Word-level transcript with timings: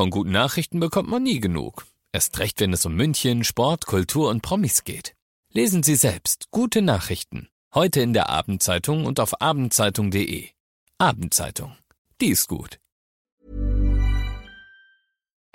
Von 0.00 0.08
guten 0.08 0.30
Nachrichten 0.30 0.80
bekommt 0.80 1.10
man 1.10 1.22
nie 1.22 1.40
genug. 1.40 1.84
Erst 2.10 2.38
recht, 2.38 2.58
wenn 2.60 2.72
es 2.72 2.86
um 2.86 2.94
München, 2.94 3.44
Sport, 3.44 3.84
Kultur 3.84 4.30
und 4.30 4.40
Promis 4.40 4.84
geht. 4.84 5.14
Lesen 5.52 5.82
Sie 5.82 5.94
selbst 5.94 6.46
gute 6.50 6.80
Nachrichten. 6.80 7.50
Heute 7.74 8.00
in 8.00 8.14
der 8.14 8.30
Abendzeitung 8.30 9.04
und 9.04 9.20
auf 9.20 9.42
abendzeitung.de. 9.42 10.48
Abendzeitung. 10.96 11.76
Die 12.18 12.28
ist 12.28 12.48
gut. 12.48 12.78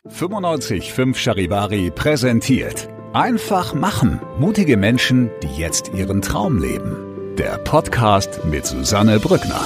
95 0.06 0.94
5 0.94 1.18
Charivari 1.18 1.90
präsentiert. 1.90 2.88
Einfach 3.14 3.74
machen. 3.74 4.22
Mutige 4.38 4.78
Menschen, 4.78 5.32
die 5.42 5.60
jetzt 5.60 5.92
ihren 5.96 6.22
Traum 6.22 6.60
leben. 6.60 7.36
Der 7.38 7.58
Podcast 7.58 8.46
mit 8.46 8.68
Susanne 8.68 9.20
Brückner. 9.20 9.66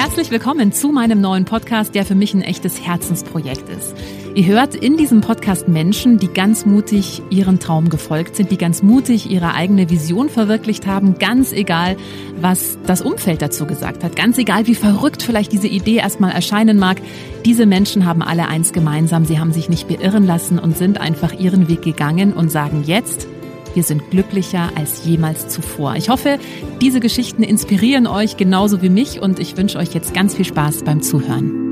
Herzlich 0.00 0.30
willkommen 0.30 0.70
zu 0.70 0.92
meinem 0.92 1.20
neuen 1.20 1.44
Podcast, 1.44 1.92
der 1.96 2.06
für 2.06 2.14
mich 2.14 2.32
ein 2.32 2.40
echtes 2.40 2.80
Herzensprojekt 2.80 3.68
ist. 3.68 3.96
Ihr 4.36 4.46
hört 4.46 4.76
in 4.76 4.96
diesem 4.96 5.22
Podcast 5.22 5.66
Menschen, 5.66 6.18
die 6.18 6.28
ganz 6.28 6.64
mutig 6.64 7.20
ihren 7.30 7.58
Traum 7.58 7.88
gefolgt 7.88 8.36
sind, 8.36 8.52
die 8.52 8.58
ganz 8.58 8.84
mutig 8.84 9.28
ihre 9.28 9.54
eigene 9.54 9.90
Vision 9.90 10.28
verwirklicht 10.28 10.86
haben, 10.86 11.18
ganz 11.18 11.52
egal, 11.52 11.96
was 12.40 12.78
das 12.86 13.02
Umfeld 13.02 13.42
dazu 13.42 13.66
gesagt 13.66 14.04
hat, 14.04 14.14
ganz 14.14 14.38
egal, 14.38 14.68
wie 14.68 14.76
verrückt 14.76 15.24
vielleicht 15.24 15.50
diese 15.50 15.66
Idee 15.66 15.96
erstmal 15.96 16.30
erscheinen 16.30 16.78
mag. 16.78 17.02
Diese 17.44 17.66
Menschen 17.66 18.06
haben 18.06 18.22
alle 18.22 18.46
eins 18.46 18.72
gemeinsam, 18.72 19.24
sie 19.24 19.40
haben 19.40 19.52
sich 19.52 19.68
nicht 19.68 19.88
beirren 19.88 20.28
lassen 20.28 20.60
und 20.60 20.78
sind 20.78 21.00
einfach 21.00 21.32
ihren 21.32 21.66
Weg 21.66 21.82
gegangen 21.82 22.34
und 22.34 22.52
sagen 22.52 22.84
jetzt, 22.86 23.26
wir 23.74 23.82
sind 23.82 24.10
glücklicher 24.10 24.70
als 24.74 25.04
jemals 25.04 25.48
zuvor. 25.48 25.96
Ich 25.96 26.08
hoffe, 26.08 26.38
diese 26.80 27.00
Geschichten 27.00 27.42
inspirieren 27.42 28.06
euch 28.06 28.36
genauso 28.36 28.82
wie 28.82 28.90
mich 28.90 29.20
und 29.20 29.38
ich 29.38 29.56
wünsche 29.56 29.78
euch 29.78 29.94
jetzt 29.94 30.14
ganz 30.14 30.34
viel 30.34 30.44
Spaß 30.44 30.84
beim 30.84 31.02
Zuhören. 31.02 31.67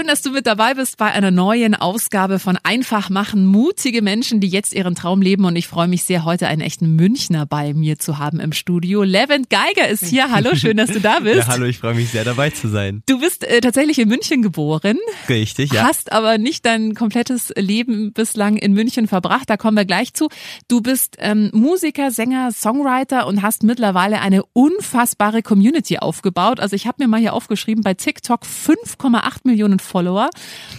Schön, 0.00 0.06
dass 0.06 0.22
du 0.22 0.30
mit 0.30 0.46
dabei 0.46 0.72
bist 0.72 0.96
bei 0.96 1.12
einer 1.12 1.30
neuen 1.30 1.74
Ausgabe 1.74 2.38
von 2.38 2.56
Einfach 2.62 3.10
machen. 3.10 3.44
Mutige 3.44 4.00
Menschen, 4.00 4.40
die 4.40 4.48
jetzt 4.48 4.72
ihren 4.72 4.94
Traum 4.94 5.20
leben. 5.20 5.44
Und 5.44 5.56
ich 5.56 5.68
freue 5.68 5.88
mich 5.88 6.04
sehr, 6.04 6.24
heute 6.24 6.46
einen 6.46 6.62
echten 6.62 6.96
Münchner 6.96 7.44
bei 7.44 7.74
mir 7.74 7.98
zu 7.98 8.16
haben 8.16 8.40
im 8.40 8.52
Studio. 8.52 9.02
Levent 9.02 9.50
Geiger 9.50 9.88
ist 9.88 10.06
hier. 10.06 10.30
Hallo, 10.32 10.54
schön, 10.54 10.78
dass 10.78 10.88
du 10.88 11.00
da 11.00 11.20
bist. 11.20 11.36
Ja, 11.36 11.48
hallo, 11.48 11.66
ich 11.66 11.80
freue 11.80 11.92
mich 11.92 12.08
sehr, 12.08 12.24
dabei 12.24 12.48
zu 12.48 12.68
sein. 12.68 13.02
Du 13.04 13.20
bist 13.20 13.44
äh, 13.44 13.60
tatsächlich 13.60 13.98
in 13.98 14.08
München 14.08 14.40
geboren. 14.40 14.96
Richtig, 15.28 15.70
ja. 15.70 15.82
Hast 15.82 16.12
aber 16.12 16.38
nicht 16.38 16.64
dein 16.64 16.94
komplettes 16.94 17.52
Leben 17.56 18.14
bislang 18.14 18.56
in 18.56 18.72
München 18.72 19.06
verbracht. 19.06 19.50
Da 19.50 19.58
kommen 19.58 19.76
wir 19.76 19.84
gleich 19.84 20.14
zu. 20.14 20.30
Du 20.66 20.80
bist 20.80 21.16
ähm, 21.18 21.50
Musiker, 21.52 22.10
Sänger, 22.10 22.52
Songwriter 22.52 23.26
und 23.26 23.42
hast 23.42 23.64
mittlerweile 23.64 24.22
eine 24.22 24.44
unfassbare 24.54 25.42
Community 25.42 25.98
aufgebaut. 25.98 26.58
Also 26.58 26.74
ich 26.74 26.86
habe 26.86 27.02
mir 27.02 27.08
mal 27.08 27.20
hier 27.20 27.34
aufgeschrieben, 27.34 27.84
bei 27.84 27.92
TikTok 27.92 28.44
5,8 28.44 29.40
Millionen 29.44 29.78
Follower. 29.90 30.30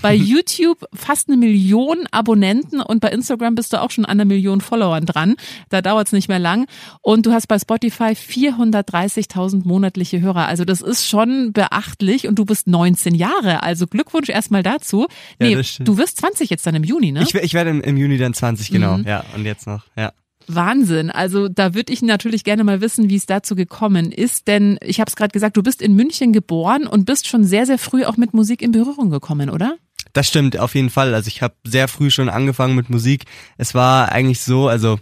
Bei 0.02 0.14
YouTube 0.32 0.86
fast 0.94 1.28
eine 1.28 1.38
Million 1.38 2.08
Abonnenten 2.12 2.82
und 2.82 3.02
bei 3.02 3.10
Instagram 3.10 3.56
bist 3.56 3.74
du 3.74 3.82
auch 3.82 3.92
schon 3.92 4.06
an 4.06 4.12
einer 4.12 4.26
Million 4.26 4.62
Followern 4.62 5.06
dran. 5.06 5.36
Da 5.70 5.82
dauert 5.82 6.08
es 6.08 6.14
nicht 6.14 6.30
mehr 6.30 6.40
lang. 6.40 6.68
Und 7.02 7.26
du 7.26 7.32
hast 7.32 7.48
bei 7.48 7.60
Spotify 7.60 8.14
430.000 8.14 9.68
monatliche 9.68 10.22
Hörer. 10.22 10.48
Also 10.48 10.66
das 10.66 10.82
ist 10.82 11.08
schon 11.08 11.54
beachtlich 11.54 12.28
und 12.28 12.40
du 12.40 12.46
bist 12.46 12.68
19 12.68 13.16
Jahre. 13.16 13.64
Also 13.64 13.88
Glückwunsch 13.88 14.30
erstmal 14.30 14.64
dazu. 14.64 15.08
Nee, 15.40 15.56
ja, 15.56 15.62
du 15.80 15.98
wirst 15.98 16.18
20 16.18 16.50
jetzt 16.50 16.66
dann 16.66 16.76
im 16.76 16.84
Juni, 16.84 17.12
ne? 17.12 17.24
Ich, 17.24 17.36
ich 17.36 17.54
werde 17.54 17.70
im, 17.70 17.82
im 17.82 17.98
Juni 17.98 18.18
dann 18.18 18.34
20, 18.34 18.72
genau. 18.72 18.98
Mhm. 18.98 19.06
Ja, 19.08 19.24
und 19.36 19.46
jetzt 19.46 19.68
noch, 19.68 19.84
ja. 19.96 20.12
Wahnsinn. 20.48 21.10
Also 21.10 21.48
da 21.48 21.74
würde 21.74 21.94
ich 21.94 22.02
natürlich 22.02 22.44
gerne 22.44 22.64
mal 22.64 22.82
wissen, 22.82 23.10
wie 23.10 23.16
es 23.16 23.26
dazu 23.26 23.56
gekommen 23.56 24.12
ist. 24.12 24.48
Denn 24.48 24.78
ich 24.82 25.00
habe 25.00 25.10
es 25.10 25.16
gerade 25.16 25.32
gesagt, 25.32 25.58
du 25.58 25.64
bist 25.64 25.82
in 25.82 25.96
München 25.96 26.34
geboren 26.34 26.88
und 26.88 27.06
bist 27.06 27.28
schon 27.28 27.44
sehr, 27.44 27.66
sehr 27.66 27.78
früh 27.78 28.06
auch 28.06 28.18
mit 28.18 28.34
Musik 28.34 28.62
in 28.62 28.72
Berührung 28.72 29.10
gekommen, 29.10 29.50
oder? 29.50 29.78
Das 30.14 30.28
stimmt, 30.28 30.58
auf 30.58 30.76
jeden 30.76 30.90
Fall. 30.90 31.14
Also 31.14 31.28
ich 31.28 31.42
habe 31.42 31.56
sehr 31.66 31.88
früh 31.88 32.10
schon 32.10 32.30
angefangen 32.30 32.76
mit 32.76 32.90
Musik. 32.90 33.26
Es 33.58 33.74
war 33.74 34.12
eigentlich 34.12 34.42
so, 34.42 34.68
also 34.68 35.00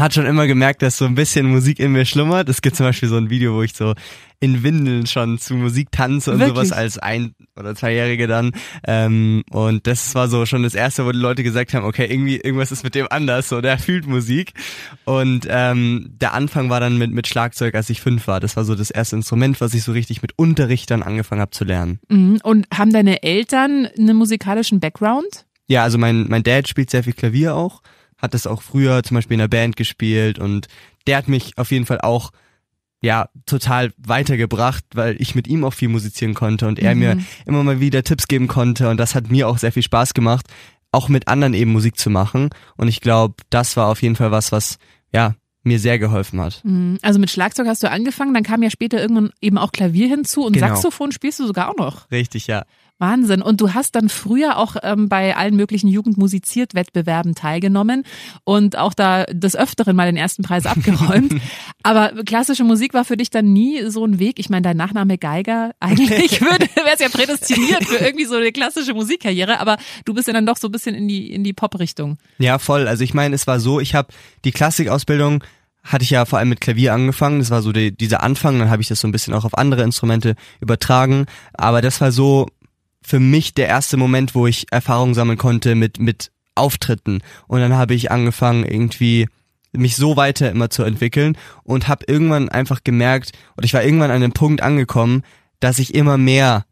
hat 0.00 0.14
schon 0.14 0.26
immer 0.26 0.46
gemerkt, 0.46 0.82
dass 0.82 0.96
so 0.96 1.04
ein 1.04 1.14
bisschen 1.14 1.46
Musik 1.46 1.78
in 1.78 1.92
mir 1.92 2.04
schlummert. 2.04 2.48
Es 2.48 2.62
gibt 2.62 2.76
zum 2.76 2.86
Beispiel 2.86 3.08
so 3.08 3.16
ein 3.16 3.30
Video, 3.30 3.54
wo 3.54 3.62
ich 3.62 3.74
so 3.74 3.94
in 4.40 4.64
Windeln 4.64 5.06
schon 5.06 5.38
zu 5.38 5.54
Musik 5.54 5.92
tanze 5.92 6.32
und 6.32 6.40
Wirklich? 6.40 6.56
sowas 6.56 6.72
als 6.72 6.98
ein- 6.98 7.34
oder 7.56 7.76
zweijährige 7.76 8.26
dann. 8.26 8.52
Ähm, 8.86 9.44
und 9.50 9.86
das 9.86 10.14
war 10.16 10.28
so 10.28 10.46
schon 10.46 10.64
das 10.64 10.74
erste, 10.74 11.06
wo 11.06 11.12
die 11.12 11.18
Leute 11.18 11.44
gesagt 11.44 11.74
haben, 11.74 11.84
okay, 11.84 12.06
irgendwie 12.10 12.36
irgendwas 12.36 12.72
ist 12.72 12.82
mit 12.82 12.94
dem 12.96 13.06
anders, 13.08 13.48
so 13.48 13.60
der 13.60 13.78
fühlt 13.78 14.06
Musik. 14.06 14.52
Und 15.04 15.46
ähm, 15.48 16.08
der 16.20 16.34
Anfang 16.34 16.70
war 16.70 16.80
dann 16.80 16.98
mit 16.98 17.12
mit 17.12 17.28
Schlagzeug, 17.28 17.74
als 17.74 17.88
ich 17.88 18.00
fünf 18.00 18.26
war. 18.26 18.40
Das 18.40 18.56
war 18.56 18.64
so 18.64 18.74
das 18.74 18.90
erste 18.90 19.16
Instrument, 19.16 19.60
was 19.60 19.74
ich 19.74 19.84
so 19.84 19.92
richtig 19.92 20.22
mit 20.22 20.32
Unterricht 20.36 20.90
dann 20.90 21.02
angefangen 21.04 21.40
habe 21.40 21.52
zu 21.52 21.64
lernen. 21.64 22.00
Mhm. 22.08 22.40
Und 22.42 22.66
haben 22.74 22.92
deine 22.92 23.22
Eltern 23.22 23.88
einen 23.96 24.16
musikalischen 24.16 24.80
Background? 24.80 25.46
Ja, 25.68 25.84
also 25.84 25.98
mein 25.98 26.26
mein 26.28 26.42
Dad 26.42 26.66
spielt 26.66 26.90
sehr 26.90 27.04
viel 27.04 27.12
Klavier 27.12 27.54
auch 27.54 27.80
hat 28.22 28.34
das 28.34 28.46
auch 28.46 28.62
früher 28.62 29.02
zum 29.02 29.16
Beispiel 29.16 29.34
in 29.34 29.40
der 29.40 29.48
Band 29.48 29.76
gespielt 29.76 30.38
und 30.38 30.68
der 31.06 31.18
hat 31.18 31.28
mich 31.28 31.58
auf 31.58 31.70
jeden 31.72 31.86
Fall 31.86 32.00
auch 32.00 32.30
ja, 33.02 33.28
total 33.46 33.92
weitergebracht, 33.98 34.84
weil 34.94 35.20
ich 35.20 35.34
mit 35.34 35.48
ihm 35.48 35.64
auch 35.64 35.74
viel 35.74 35.88
musizieren 35.88 36.34
konnte 36.34 36.68
und 36.68 36.78
er 36.78 36.94
mhm. 36.94 37.00
mir 37.00 37.18
immer 37.46 37.64
mal 37.64 37.80
wieder 37.80 38.04
Tipps 38.04 38.28
geben 38.28 38.46
konnte 38.46 38.88
und 38.88 38.96
das 38.96 39.16
hat 39.16 39.28
mir 39.28 39.48
auch 39.48 39.58
sehr 39.58 39.72
viel 39.72 39.82
Spaß 39.82 40.14
gemacht, 40.14 40.46
auch 40.92 41.08
mit 41.08 41.26
anderen 41.26 41.52
eben 41.52 41.72
Musik 41.72 41.98
zu 41.98 42.10
machen 42.10 42.50
und 42.76 42.86
ich 42.86 43.00
glaube, 43.00 43.34
das 43.50 43.76
war 43.76 43.88
auf 43.88 44.02
jeden 44.02 44.14
Fall 44.14 44.30
was, 44.30 44.52
was 44.52 44.78
ja, 45.12 45.34
mir 45.64 45.80
sehr 45.80 45.98
geholfen 45.98 46.40
hat. 46.40 46.60
Mhm. 46.64 46.98
Also 47.02 47.18
mit 47.18 47.30
Schlagzeug 47.30 47.66
hast 47.66 47.82
du 47.82 47.90
angefangen, 47.90 48.34
dann 48.34 48.44
kam 48.44 48.62
ja 48.62 48.70
später 48.70 49.00
irgendwann 49.00 49.30
eben 49.40 49.58
auch 49.58 49.72
Klavier 49.72 50.08
hinzu 50.08 50.44
und 50.44 50.52
genau. 50.52 50.68
Saxophon 50.68 51.10
spielst 51.10 51.40
du 51.40 51.46
sogar 51.46 51.70
auch 51.70 51.76
noch. 51.76 52.10
Richtig, 52.12 52.46
ja. 52.46 52.64
Wahnsinn. 53.02 53.42
Und 53.42 53.60
du 53.60 53.74
hast 53.74 53.94
dann 53.96 54.08
früher 54.08 54.56
auch 54.56 54.76
ähm, 54.82 55.10
bei 55.10 55.36
allen 55.36 55.56
möglichen 55.56 55.88
Jugendmusiziert-Wettbewerben 55.88 57.34
teilgenommen 57.34 58.04
und 58.44 58.78
auch 58.78 58.94
da 58.94 59.24
des 59.24 59.56
Öfteren 59.56 59.94
mal 59.94 60.06
den 60.06 60.16
ersten 60.16 60.42
Preis 60.42 60.64
abgeräumt. 60.64 61.34
Aber 61.82 62.12
klassische 62.24 62.64
Musik 62.64 62.94
war 62.94 63.04
für 63.04 63.18
dich 63.18 63.28
dann 63.28 63.52
nie 63.52 63.90
so 63.90 64.06
ein 64.06 64.18
Weg. 64.18 64.38
Ich 64.38 64.48
meine, 64.48 64.62
dein 64.62 64.76
Nachname 64.76 65.18
Geiger, 65.18 65.72
eigentlich 65.80 66.40
wäre 66.40 66.94
es 66.94 67.00
ja 67.00 67.08
prädestiniert 67.08 67.84
für 67.84 67.96
irgendwie 67.96 68.24
so 68.24 68.36
eine 68.36 68.52
klassische 68.52 68.94
Musikkarriere, 68.94 69.58
aber 69.58 69.76
du 70.04 70.14
bist 70.14 70.28
ja 70.28 70.32
dann 70.32 70.46
doch 70.46 70.56
so 70.56 70.68
ein 70.68 70.72
bisschen 70.72 70.94
in 70.94 71.08
die, 71.08 71.32
in 71.32 71.42
die 71.42 71.52
Pop-Richtung. 71.52 72.18
Ja, 72.38 72.58
voll. 72.58 72.86
Also 72.86 73.02
ich 73.02 73.14
meine, 73.14 73.34
es 73.34 73.46
war 73.48 73.58
so, 73.58 73.80
ich 73.80 73.94
habe 73.94 74.08
die 74.44 74.52
Klassikausbildung 74.52 75.42
hatte 75.84 76.04
ich 76.04 76.10
ja 76.10 76.24
vor 76.26 76.38
allem 76.38 76.48
mit 76.48 76.60
Klavier 76.60 76.94
angefangen. 76.94 77.40
Das 77.40 77.50
war 77.50 77.60
so 77.60 77.72
die, 77.72 77.90
dieser 77.90 78.22
Anfang. 78.22 78.58
Dann 78.60 78.70
habe 78.70 78.82
ich 78.82 78.88
das 78.88 79.00
so 79.00 79.08
ein 79.08 79.12
bisschen 79.12 79.34
auch 79.34 79.44
auf 79.44 79.58
andere 79.58 79.82
Instrumente 79.82 80.36
übertragen. 80.60 81.26
Aber 81.54 81.82
das 81.82 82.00
war 82.00 82.12
so 82.12 82.46
für 83.02 83.20
mich 83.20 83.54
der 83.54 83.68
erste 83.68 83.96
Moment, 83.96 84.34
wo 84.34 84.46
ich 84.46 84.66
Erfahrung 84.70 85.14
sammeln 85.14 85.38
konnte 85.38 85.74
mit, 85.74 85.98
mit 85.98 86.30
Auftritten. 86.54 87.20
Und 87.46 87.60
dann 87.60 87.74
habe 87.74 87.94
ich 87.94 88.10
angefangen, 88.10 88.64
irgendwie 88.64 89.28
mich 89.72 89.96
so 89.96 90.16
weiter 90.16 90.50
immer 90.50 90.70
zu 90.70 90.82
entwickeln 90.82 91.36
und 91.64 91.88
habe 91.88 92.04
irgendwann 92.06 92.48
einfach 92.48 92.84
gemerkt, 92.84 93.32
oder 93.56 93.64
ich 93.64 93.74
war 93.74 93.82
irgendwann 93.82 94.10
an 94.10 94.16
einem 94.16 94.32
Punkt 94.32 94.62
angekommen, 94.62 95.22
dass 95.60 95.78
ich 95.78 95.94
immer 95.94 96.18
mehr 96.18 96.64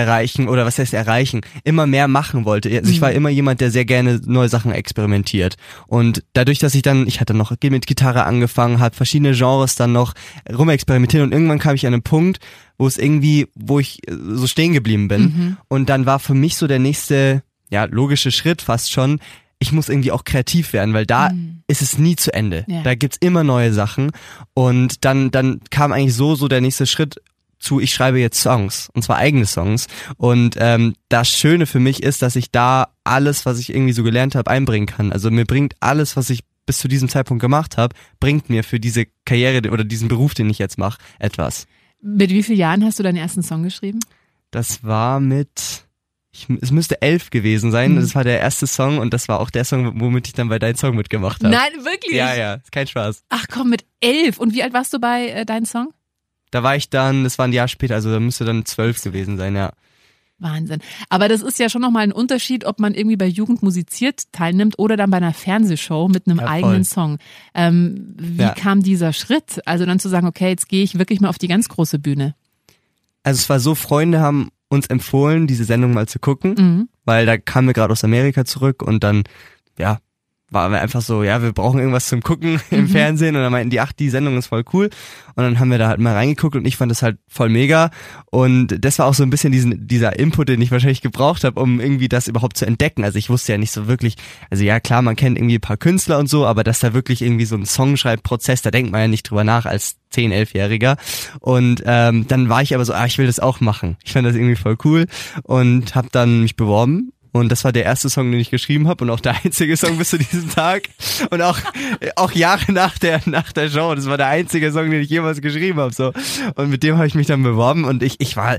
erreichen 0.00 0.48
oder 0.48 0.66
was 0.66 0.78
heißt 0.78 0.94
erreichen, 0.94 1.42
immer 1.64 1.86
mehr 1.86 2.08
machen 2.08 2.44
wollte. 2.44 2.70
Also 2.76 2.90
ich 2.90 3.00
war 3.00 3.10
mhm. 3.10 3.16
immer 3.16 3.28
jemand, 3.28 3.60
der 3.60 3.70
sehr 3.70 3.84
gerne 3.84 4.20
neue 4.24 4.48
Sachen 4.48 4.72
experimentiert. 4.72 5.56
Und 5.86 6.22
dadurch, 6.32 6.58
dass 6.58 6.74
ich 6.74 6.82
dann, 6.82 7.06
ich 7.06 7.20
hatte 7.20 7.34
noch 7.34 7.52
mit 7.62 7.86
Gitarre 7.86 8.24
angefangen, 8.24 8.80
habe 8.80 8.96
verschiedene 8.96 9.32
Genres 9.32 9.74
dann 9.74 9.92
noch 9.92 10.14
rumexperimentiert 10.50 11.22
und 11.22 11.32
irgendwann 11.32 11.58
kam 11.58 11.74
ich 11.74 11.86
an 11.86 11.92
einen 11.92 12.02
Punkt, 12.02 12.38
wo 12.78 12.86
es 12.86 12.98
irgendwie, 12.98 13.46
wo 13.54 13.78
ich 13.78 14.00
äh, 14.08 14.14
so 14.32 14.46
stehen 14.46 14.72
geblieben 14.72 15.08
bin. 15.08 15.22
Mhm. 15.22 15.56
Und 15.68 15.88
dann 15.88 16.06
war 16.06 16.18
für 16.18 16.34
mich 16.34 16.56
so 16.56 16.66
der 16.66 16.78
nächste, 16.78 17.42
ja, 17.70 17.84
logische 17.84 18.30
Schritt 18.30 18.62
fast 18.62 18.90
schon, 18.90 19.20
ich 19.60 19.72
muss 19.72 19.90
irgendwie 19.90 20.10
auch 20.10 20.24
kreativ 20.24 20.72
werden, 20.72 20.94
weil 20.94 21.04
da 21.04 21.28
mhm. 21.28 21.62
ist 21.68 21.82
es 21.82 21.98
nie 21.98 22.16
zu 22.16 22.32
Ende. 22.32 22.64
Ja. 22.66 22.82
Da 22.82 22.94
gibt's 22.94 23.18
immer 23.20 23.44
neue 23.44 23.72
Sachen. 23.72 24.10
Und 24.54 25.04
dann, 25.04 25.30
dann 25.30 25.60
kam 25.70 25.92
eigentlich 25.92 26.14
so, 26.14 26.34
so 26.34 26.48
der 26.48 26.62
nächste 26.62 26.86
Schritt, 26.86 27.20
zu, 27.60 27.78
ich 27.78 27.92
schreibe 27.92 28.18
jetzt 28.18 28.40
Songs, 28.40 28.88
und 28.94 29.02
zwar 29.02 29.18
eigene 29.18 29.46
Songs. 29.46 29.86
Und 30.16 30.56
ähm, 30.58 30.94
das 31.08 31.28
Schöne 31.28 31.66
für 31.66 31.78
mich 31.78 32.02
ist, 32.02 32.22
dass 32.22 32.34
ich 32.34 32.50
da 32.50 32.88
alles, 33.04 33.46
was 33.46 33.58
ich 33.58 33.72
irgendwie 33.72 33.92
so 33.92 34.02
gelernt 34.02 34.34
habe, 34.34 34.50
einbringen 34.50 34.86
kann. 34.86 35.12
Also 35.12 35.30
mir 35.30 35.44
bringt 35.44 35.74
alles, 35.80 36.16
was 36.16 36.30
ich 36.30 36.40
bis 36.66 36.78
zu 36.78 36.88
diesem 36.88 37.08
Zeitpunkt 37.08 37.40
gemacht 37.40 37.76
habe, 37.76 37.94
bringt 38.18 38.48
mir 38.48 38.64
für 38.64 38.80
diese 38.80 39.06
Karriere 39.24 39.70
oder 39.70 39.84
diesen 39.84 40.08
Beruf, 40.08 40.34
den 40.34 40.48
ich 40.50 40.58
jetzt 40.58 40.78
mache, 40.78 40.98
etwas. 41.18 41.66
Mit 42.00 42.30
wie 42.30 42.42
vielen 42.42 42.58
Jahren 42.58 42.84
hast 42.84 42.98
du 42.98 43.02
deinen 43.02 43.16
ersten 43.16 43.42
Song 43.42 43.62
geschrieben? 43.62 44.00
Das 44.50 44.82
war 44.82 45.20
mit, 45.20 45.84
ich, 46.32 46.46
es 46.60 46.70
müsste 46.70 47.02
elf 47.02 47.30
gewesen 47.30 47.70
sein. 47.70 47.92
Mhm. 47.92 48.00
Das 48.00 48.14
war 48.14 48.24
der 48.24 48.40
erste 48.40 48.66
Song 48.66 48.98
und 48.98 49.12
das 49.12 49.28
war 49.28 49.40
auch 49.40 49.50
der 49.50 49.64
Song, 49.64 50.00
womit 50.00 50.28
ich 50.28 50.32
dann 50.32 50.48
bei 50.48 50.58
deinem 50.58 50.76
Song 50.76 50.96
mitgemacht 50.96 51.42
habe. 51.42 51.54
Nein, 51.54 51.72
wirklich? 51.84 52.16
Ja, 52.16 52.34
ja, 52.34 52.54
ist 52.54 52.72
kein 52.72 52.86
Spaß. 52.86 53.24
Ach 53.28 53.46
komm, 53.52 53.70
mit 53.70 53.84
elf. 54.00 54.38
Und 54.38 54.54
wie 54.54 54.62
alt 54.62 54.72
warst 54.72 54.92
du 54.92 54.98
bei 54.98 55.28
äh, 55.28 55.44
deinem 55.44 55.66
Song? 55.66 55.92
Da 56.50 56.62
war 56.62 56.76
ich 56.76 56.90
dann, 56.90 57.24
das 57.24 57.38
war 57.38 57.46
ein 57.46 57.52
Jahr 57.52 57.68
später, 57.68 57.94
also 57.94 58.10
da 58.10 58.20
müsste 58.20 58.44
dann 58.44 58.64
zwölf 58.64 59.02
gewesen 59.02 59.36
sein, 59.36 59.54
ja. 59.56 59.72
Wahnsinn. 60.38 60.80
Aber 61.10 61.28
das 61.28 61.42
ist 61.42 61.58
ja 61.58 61.68
schon 61.68 61.82
nochmal 61.82 62.02
ein 62.02 62.12
Unterschied, 62.12 62.64
ob 62.64 62.80
man 62.80 62.94
irgendwie 62.94 63.16
bei 63.16 63.26
Jugend 63.26 63.62
musiziert 63.62 64.22
teilnimmt 64.32 64.78
oder 64.78 64.96
dann 64.96 65.10
bei 65.10 65.18
einer 65.18 65.34
Fernsehshow 65.34 66.08
mit 66.08 66.26
einem 66.26 66.38
ja, 66.38 66.46
eigenen 66.46 66.84
Song. 66.84 67.18
Ähm, 67.54 68.14
wie 68.18 68.40
ja. 68.42 68.54
kam 68.54 68.82
dieser 68.82 69.12
Schritt? 69.12 69.60
Also 69.66 69.84
dann 69.84 69.98
zu 70.00 70.08
sagen, 70.08 70.26
okay, 70.26 70.48
jetzt 70.48 70.68
gehe 70.70 70.82
ich 70.82 70.98
wirklich 70.98 71.20
mal 71.20 71.28
auf 71.28 71.36
die 71.36 71.48
ganz 71.48 71.68
große 71.68 71.98
Bühne. 71.98 72.34
also 73.22 73.38
es 73.38 73.50
war 73.50 73.60
so, 73.60 73.74
Freunde 73.74 74.20
haben 74.20 74.48
uns 74.70 74.86
empfohlen, 74.86 75.46
diese 75.46 75.64
Sendung 75.64 75.92
mal 75.92 76.08
zu 76.08 76.18
gucken, 76.18 76.54
Mhm. 76.56 76.88
weil 77.04 77.26
da 77.26 77.36
kamen 77.36 77.66
wir 77.68 77.74
gerade 77.74 77.92
aus 77.92 78.02
Amerika 78.04 78.46
zurück 78.46 78.82
und 78.82 79.04
dann, 79.04 79.24
ja, 79.78 79.98
waren 80.50 80.72
wir 80.72 80.80
einfach 80.80 81.00
so, 81.00 81.22
ja, 81.22 81.42
wir 81.42 81.52
brauchen 81.52 81.78
irgendwas 81.78 82.08
zum 82.08 82.22
Gucken 82.22 82.60
im 82.70 82.88
Fernsehen. 82.88 83.36
Und 83.36 83.42
dann 83.42 83.52
meinten 83.52 83.70
die, 83.70 83.80
ach, 83.80 83.92
die 83.92 84.10
Sendung 84.10 84.36
ist 84.36 84.48
voll 84.48 84.64
cool. 84.72 84.90
Und 85.36 85.44
dann 85.44 85.58
haben 85.58 85.70
wir 85.70 85.78
da 85.78 85.88
halt 85.88 86.00
mal 86.00 86.14
reingeguckt 86.14 86.56
und 86.56 86.66
ich 86.66 86.76
fand 86.76 86.90
das 86.90 87.02
halt 87.02 87.18
voll 87.28 87.48
mega. 87.48 87.90
Und 88.30 88.84
das 88.84 88.98
war 88.98 89.06
auch 89.06 89.14
so 89.14 89.22
ein 89.22 89.30
bisschen 89.30 89.52
diesen, 89.52 89.86
dieser 89.86 90.18
Input, 90.18 90.48
den 90.48 90.60
ich 90.60 90.70
wahrscheinlich 90.70 91.02
gebraucht 91.02 91.44
habe, 91.44 91.60
um 91.60 91.80
irgendwie 91.80 92.08
das 92.08 92.28
überhaupt 92.28 92.56
zu 92.56 92.66
entdecken. 92.66 93.04
Also 93.04 93.18
ich 93.18 93.30
wusste 93.30 93.52
ja 93.52 93.58
nicht 93.58 93.72
so 93.72 93.86
wirklich, 93.86 94.16
also 94.50 94.64
ja 94.64 94.80
klar, 94.80 95.02
man 95.02 95.16
kennt 95.16 95.38
irgendwie 95.38 95.56
ein 95.56 95.62
paar 95.62 95.76
Künstler 95.76 96.18
und 96.18 96.28
so, 96.28 96.46
aber 96.46 96.64
dass 96.64 96.80
da 96.80 96.92
wirklich 96.92 97.22
irgendwie 97.22 97.44
so 97.44 97.56
ein 97.56 97.64
Songschreibprozess, 97.64 98.62
da 98.62 98.70
denkt 98.70 98.90
man 98.90 99.02
ja 99.02 99.08
nicht 99.08 99.30
drüber 99.30 99.44
nach 99.44 99.66
als 99.66 99.96
10, 100.10 100.32
11-Jähriger 100.32 100.96
und 101.38 101.82
ähm, 101.86 102.26
dann 102.26 102.48
war 102.48 102.62
ich 102.62 102.74
aber 102.74 102.84
so, 102.84 102.92
ah, 102.92 103.06
ich 103.06 103.16
will 103.18 103.26
das 103.26 103.38
auch 103.38 103.60
machen. 103.60 103.96
Ich 104.04 104.12
fand 104.12 104.26
das 104.26 104.34
irgendwie 104.34 104.56
voll 104.56 104.76
cool 104.84 105.06
und 105.44 105.94
habe 105.94 106.08
dann 106.10 106.42
mich 106.42 106.56
beworben 106.56 107.12
und 107.32 107.50
das 107.50 107.64
war 107.64 107.72
der 107.72 107.84
erste 107.84 108.10
Song, 108.10 108.30
den 108.30 108.40
ich 108.40 108.50
geschrieben 108.50 108.88
habe 108.88 109.04
und 109.04 109.10
auch 109.10 109.20
der 109.20 109.36
einzige 109.44 109.76
Song 109.76 109.98
bis 109.98 110.10
zu 110.10 110.18
diesem 110.18 110.50
Tag. 110.50 110.88
Und 111.30 111.42
auch, 111.42 111.58
auch 112.16 112.32
Jahre 112.32 112.72
nach 112.72 112.98
der, 112.98 113.20
nach 113.26 113.52
der 113.52 113.68
Show. 113.68 113.94
Das 113.94 114.06
war 114.06 114.16
der 114.16 114.26
einzige 114.26 114.72
Song, 114.72 114.90
den 114.90 115.00
ich 115.00 115.10
jemals 115.10 115.40
geschrieben 115.40 115.78
habe. 115.78 115.94
So. 115.94 116.12
Und 116.56 116.70
mit 116.70 116.82
dem 116.82 116.96
habe 116.96 117.06
ich 117.06 117.14
mich 117.14 117.26
dann 117.26 117.42
beworben. 117.42 117.84
Und 117.84 118.02
ich, 118.02 118.16
ich 118.18 118.36
war, 118.36 118.58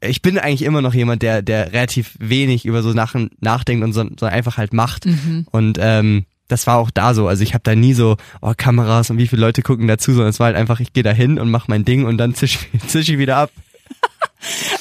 ich 0.00 0.22
bin 0.22 0.38
eigentlich 0.38 0.62
immer 0.62 0.82
noch 0.82 0.94
jemand, 0.94 1.22
der, 1.22 1.42
der 1.42 1.72
relativ 1.72 2.16
wenig 2.18 2.66
über 2.66 2.82
so 2.82 2.92
Sachen 2.92 3.30
nachdenkt 3.40 3.84
und 3.84 3.92
so, 3.92 4.04
so 4.18 4.26
einfach 4.26 4.58
halt 4.58 4.72
macht. 4.72 5.06
Und 5.50 5.78
ähm, 5.80 6.26
das 6.48 6.66
war 6.66 6.78
auch 6.78 6.90
da 6.90 7.14
so. 7.14 7.28
Also 7.28 7.42
ich 7.42 7.54
habe 7.54 7.62
da 7.62 7.74
nie 7.74 7.94
so, 7.94 8.16
oh, 8.42 8.52
Kameras 8.56 9.10
und 9.10 9.18
wie 9.18 9.28
viele 9.28 9.40
Leute 9.40 9.62
gucken 9.62 9.86
dazu, 9.86 10.12
sondern 10.12 10.30
es 10.30 10.40
war 10.40 10.46
halt 10.46 10.56
einfach, 10.56 10.80
ich 10.80 10.92
gehe 10.92 11.02
da 11.02 11.12
hin 11.12 11.38
und 11.38 11.50
mache 11.50 11.66
mein 11.68 11.84
Ding 11.84 12.04
und 12.04 12.18
dann 12.18 12.34
zisch, 12.34 12.58
zisch 12.86 13.08
ich 13.08 13.18
wieder 13.18 13.36
ab. 13.36 13.50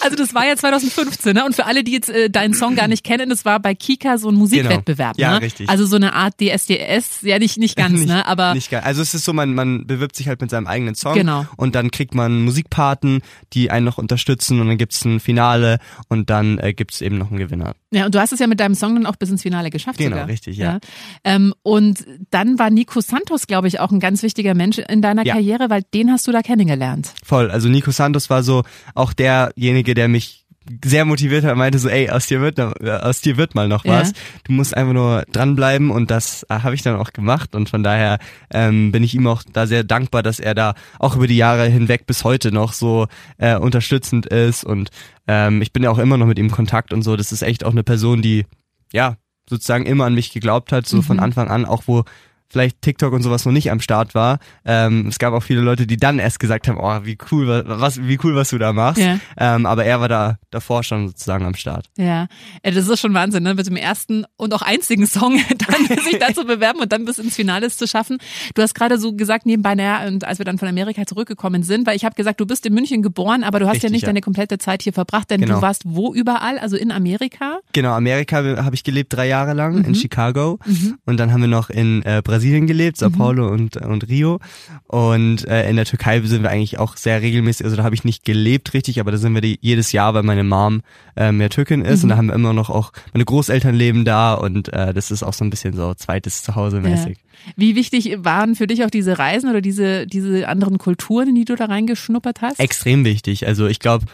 Also 0.01 0.15
das 0.15 0.33
war 0.33 0.45
ja 0.47 0.55
2015, 0.55 1.33
ne? 1.33 1.45
Und 1.45 1.55
für 1.55 1.65
alle, 1.65 1.83
die 1.83 1.91
jetzt 1.91 2.09
äh, 2.09 2.29
deinen 2.29 2.53
Song 2.53 2.75
gar 2.75 2.87
nicht 2.87 3.03
kennen, 3.03 3.29
das 3.29 3.45
war 3.45 3.59
bei 3.59 3.75
Kika 3.75 4.17
so 4.17 4.29
ein 4.29 4.35
Musikwettbewerb, 4.35 5.17
Genau. 5.17 5.27
Ja, 5.29 5.35
ne? 5.39 5.41
richtig. 5.45 5.69
Also 5.69 5.85
so 5.85 5.95
eine 5.97 6.13
Art 6.13 6.35
DSDS, 6.41 7.21
ja 7.23 7.39
nicht 7.39 7.57
nicht 7.57 7.75
ganz, 7.75 7.93
nicht, 7.99 8.07
ne? 8.07 8.25
Aber 8.25 8.53
nicht 8.53 8.69
geil. 8.71 8.81
Also 8.83 9.01
es 9.01 9.13
ist 9.13 9.25
so, 9.25 9.33
man, 9.33 9.53
man 9.53 9.85
bewirbt 9.87 10.15
sich 10.15 10.27
halt 10.27 10.41
mit 10.41 10.49
seinem 10.49 10.67
eigenen 10.67 10.95
Song 10.95 11.13
Genau. 11.15 11.45
und 11.57 11.75
dann 11.75 11.91
kriegt 11.91 12.15
man 12.15 12.41
Musikpaten, 12.43 13.21
die 13.53 13.71
einen 13.71 13.85
noch 13.85 13.97
unterstützen 13.97 14.59
und 14.61 14.67
dann 14.67 14.77
gibt's 14.77 15.03
ein 15.05 15.19
Finale 15.19 15.79
und 16.07 16.29
dann 16.29 16.57
äh, 16.59 16.73
gibt's 16.73 17.01
eben 17.01 17.17
noch 17.17 17.29
einen 17.29 17.39
Gewinner. 17.39 17.73
ja, 17.91 18.05
und 18.05 18.15
du 18.15 18.19
hast 18.19 18.31
es 18.31 18.39
ja 18.39 18.47
mit 18.47 18.59
deinem 18.59 18.75
Song 18.75 18.95
dann 18.95 19.05
auch 19.05 19.15
bis 19.15 19.29
ins 19.29 19.41
Finale 19.41 19.69
geschafft. 19.69 19.97
Genau, 19.97 20.11
sogar. 20.17 20.27
richtig, 20.27 20.57
ja. 20.57 20.79
Ähm, 21.23 21.53
und 21.63 22.05
dann 22.31 22.59
war 22.59 22.69
Nico 22.69 23.01
Santos, 23.01 23.47
glaube 23.47 23.67
ich, 23.67 23.79
auch 23.79 23.91
ein 23.91 23.99
ganz 23.99 24.23
wichtiger 24.23 24.53
Mensch 24.53 24.77
in 24.77 25.01
deiner 25.01 25.25
Ja. 25.25 25.33
Karriere, 25.33 25.69
weil 25.69 25.83
den 25.93 26.11
hast 26.11 26.27
du 26.27 26.31
da 26.31 26.41
kennengelernt. 26.41 27.11
Voll. 27.23 27.51
Also 27.51 27.67
Nico 27.69 27.91
Santos 27.91 28.29
war 28.29 28.43
so 28.43 28.63
auch 28.95 29.13
derjenige, 29.55 29.93
der 29.93 30.07
mich 30.07 30.45
sehr 30.85 31.03
motiviert 31.03 31.45
hat, 31.45 31.55
meinte 31.57 31.79
so, 31.79 31.89
ey, 31.89 32.11
aus 32.11 32.27
dir 32.27 32.41
wird, 32.41 32.59
aus 32.59 33.21
dir 33.21 33.37
wird 33.37 33.55
mal 33.55 33.67
noch 33.67 33.85
Ja. 33.85 34.01
was. 34.01 34.13
Du 34.43 34.51
musst 34.51 34.77
einfach 34.77 34.93
nur 34.93 35.23
dranbleiben 35.31 35.89
und 35.89 36.11
das 36.11 36.43
äh, 36.49 36.59
habe 36.59 36.75
ich 36.75 36.83
dann 36.83 36.95
auch 36.95 37.11
gemacht 37.11 37.55
und 37.55 37.69
von 37.69 37.81
daher 37.81 38.19
ähm, 38.51 38.91
bin 38.91 39.03
ich 39.03 39.15
ihm 39.15 39.25
auch 39.25 39.41
da 39.51 39.65
sehr 39.65 39.83
dankbar, 39.83 40.21
dass 40.21 40.39
er 40.39 40.53
da 40.53 40.75
auch 40.99 41.15
über 41.15 41.25
die 41.25 41.37
Jahre 41.37 41.65
hinweg 41.67 42.05
bis 42.05 42.23
heute 42.23 42.51
noch 42.51 42.73
so 42.73 43.07
äh, 43.39 43.55
unterstützend 43.55 44.27
ist 44.27 44.63
und 44.63 44.91
ähm, 45.27 45.63
ich 45.63 45.73
bin 45.73 45.81
ja 45.81 45.89
auch 45.89 45.97
immer 45.97 46.17
noch 46.17 46.27
mit 46.27 46.37
ihm 46.37 46.45
in 46.47 46.51
Kontakt 46.51 46.93
und 46.93 47.01
so. 47.01 47.15
Das 47.15 47.31
ist 47.31 47.41
echt 47.41 47.63
auch 47.63 47.71
eine 47.71 47.83
Person, 47.83 48.21
die 48.21 48.45
ja 48.93 49.15
sozusagen 49.49 49.87
immer 49.87 50.05
an 50.05 50.13
mich 50.13 50.31
geglaubt 50.31 50.71
hat, 50.71 50.85
so 50.85 51.01
von 51.01 51.19
Anfang 51.19 51.47
an, 51.47 51.65
auch 51.65 51.83
wo 51.87 52.03
vielleicht 52.51 52.81
TikTok 52.81 53.13
und 53.13 53.21
sowas 53.21 53.45
noch 53.45 53.51
nicht 53.51 53.71
am 53.71 53.79
Start 53.79 54.15
war. 54.15 54.39
Ähm, 54.65 55.07
es 55.07 55.19
gab 55.19 55.33
auch 55.33 55.43
viele 55.43 55.61
Leute, 55.61 55.85
die 55.87 55.97
dann 55.97 56.19
erst 56.19 56.39
gesagt 56.39 56.67
haben, 56.67 56.77
oh, 56.79 57.05
wie 57.05 57.17
cool, 57.31 57.47
wa- 57.47 57.63
was, 57.65 58.01
wie 58.07 58.17
cool, 58.23 58.35
was 58.35 58.49
du 58.49 58.57
da 58.57 58.73
machst. 58.73 59.01
Ja. 59.01 59.19
Ähm, 59.37 59.65
aber 59.65 59.85
er 59.85 59.99
war 60.01 60.07
da 60.09 60.37
davor 60.49 60.83
schon 60.83 61.07
sozusagen 61.07 61.45
am 61.45 61.53
Start. 61.53 61.85
Ja, 61.97 62.27
das 62.63 62.87
ist 62.87 62.99
schon 62.99 63.13
Wahnsinn, 63.13 63.43
ne? 63.43 63.53
mit 63.53 63.67
dem 63.67 63.75
ersten 63.75 64.25
und 64.35 64.53
auch 64.53 64.61
einzigen 64.63 65.05
Song 65.05 65.39
dann 65.67 65.97
sich 66.03 66.17
da 66.19 66.33
zu 66.33 66.43
bewerben 66.45 66.79
und 66.79 66.91
dann 66.91 67.05
bis 67.05 67.19
ins 67.19 67.35
Finale 67.35 67.69
zu 67.69 67.87
schaffen. 67.87 68.17
Du 68.55 68.61
hast 68.61 68.73
gerade 68.73 68.97
so 68.97 69.13
gesagt, 69.13 69.45
nebenbei, 69.45 69.75
naja, 69.75 70.07
und 70.07 70.23
als 70.25 70.39
wir 70.39 70.45
dann 70.45 70.57
von 70.57 70.67
Amerika 70.67 71.05
zurückgekommen 71.05 71.61
sind, 71.63 71.85
weil 71.85 71.95
ich 71.95 72.03
habe 72.05 72.15
gesagt, 72.15 72.39
du 72.39 72.45
bist 72.47 72.65
in 72.65 72.73
München 72.73 73.03
geboren, 73.03 73.43
aber 73.43 73.59
du 73.59 73.65
hast 73.67 73.75
ja 73.75 73.81
Richtig, 73.81 73.91
nicht 73.91 74.01
ja. 74.03 74.07
deine 74.07 74.21
komplette 74.21 74.57
Zeit 74.57 74.81
hier 74.81 74.93
verbracht, 74.93 75.29
denn 75.29 75.41
du 75.41 75.47
Genau. 75.47 75.61
warst 75.61 75.83
wo 75.85 76.13
überall? 76.15 76.57
Also 76.57 76.77
in 76.77 76.91
Amerika? 76.91 77.59
Genau, 77.73 77.91
Amerika 77.93 78.37
habe 78.63 78.73
ich 78.75 78.83
gelebt 78.83 79.13
drei 79.13 79.27
Jahre 79.27 79.53
lang 79.53 79.75
Mhm. 79.75 79.85
in 79.85 79.95
Chicago 79.95 80.57
und 81.05 81.17
dann 81.19 81.31
haben 81.31 81.41
wir 81.41 81.47
noch 81.47 81.69
in 81.69 82.01
äh, 82.03 82.21
Brasilien 82.23 82.38
gelebt, 82.39 82.97
Sao 82.97 83.09
Mhm. 83.09 83.13
Paulo 83.13 83.47
und, 83.49 83.77
und 83.77 84.07
Rio 84.07 84.39
und 84.87 85.47
äh, 85.47 85.69
in 85.69 85.75
der 85.75 85.85
Türkei 85.85 86.21
sind 86.21 86.43
wir 86.43 86.49
eigentlich 86.49 86.79
auch 86.79 86.97
sehr 86.97 87.21
regelmäßig, 87.21 87.65
also 87.65 87.75
da 87.77 87.83
habe 87.83 87.95
ich 87.95 88.03
nicht 88.03 88.23
gelebt 88.25 88.73
richtig, 88.73 88.99
aber 88.99 89.11
da 89.11 89.17
sind 89.17 89.33
wir 89.33 89.41
die, 89.41 89.57
jedes 89.61 89.91
Jahr, 89.91 90.13
weil 90.13 90.23
meine 90.23 90.43
Mom 90.43 90.81
ähm, 91.15 91.39
ja 91.41 91.49
Türkin 91.49 91.83
ist 91.85 91.99
Mhm. 91.99 92.03
und 92.03 92.09
da 92.09 92.17
haben 92.17 92.27
wir 92.27 92.35
immer 92.35 92.53
noch 92.53 92.69
auch, 92.69 92.91
meine 93.13 93.25
Großeltern 93.25 93.75
leben 93.75 94.05
da 94.05 94.33
und 94.33 94.71
äh, 94.73 94.93
das 94.93 95.11
ist 95.11 95.23
auch 95.23 95.33
so 95.33 95.43
ein 95.43 95.49
bisschen 95.49 95.75
so 95.75 95.93
zweites 95.93 96.43
Zuhause 96.43 96.81
mäßig. 96.81 97.17
Ja. 97.17 97.53
Wie 97.55 97.75
wichtig 97.75 98.17
waren 98.19 98.55
für 98.55 98.67
dich 98.67 98.83
auch 98.83 98.89
diese 98.89 99.17
Reisen 99.17 99.49
oder 99.49 99.61
diese, 99.61 100.05
diese 100.07 100.47
anderen 100.47 100.77
Kulturen, 100.77 101.29
in 101.29 101.35
die 101.35 101.45
du 101.45 101.55
da 101.55 101.65
reingeschnuppert 101.65 102.41
hast? 102.41 102.59
extrem 102.59 103.05
wichtig. 103.05 103.47
Also 103.47 103.67
ich 103.67 103.79
glaube, 103.79 104.05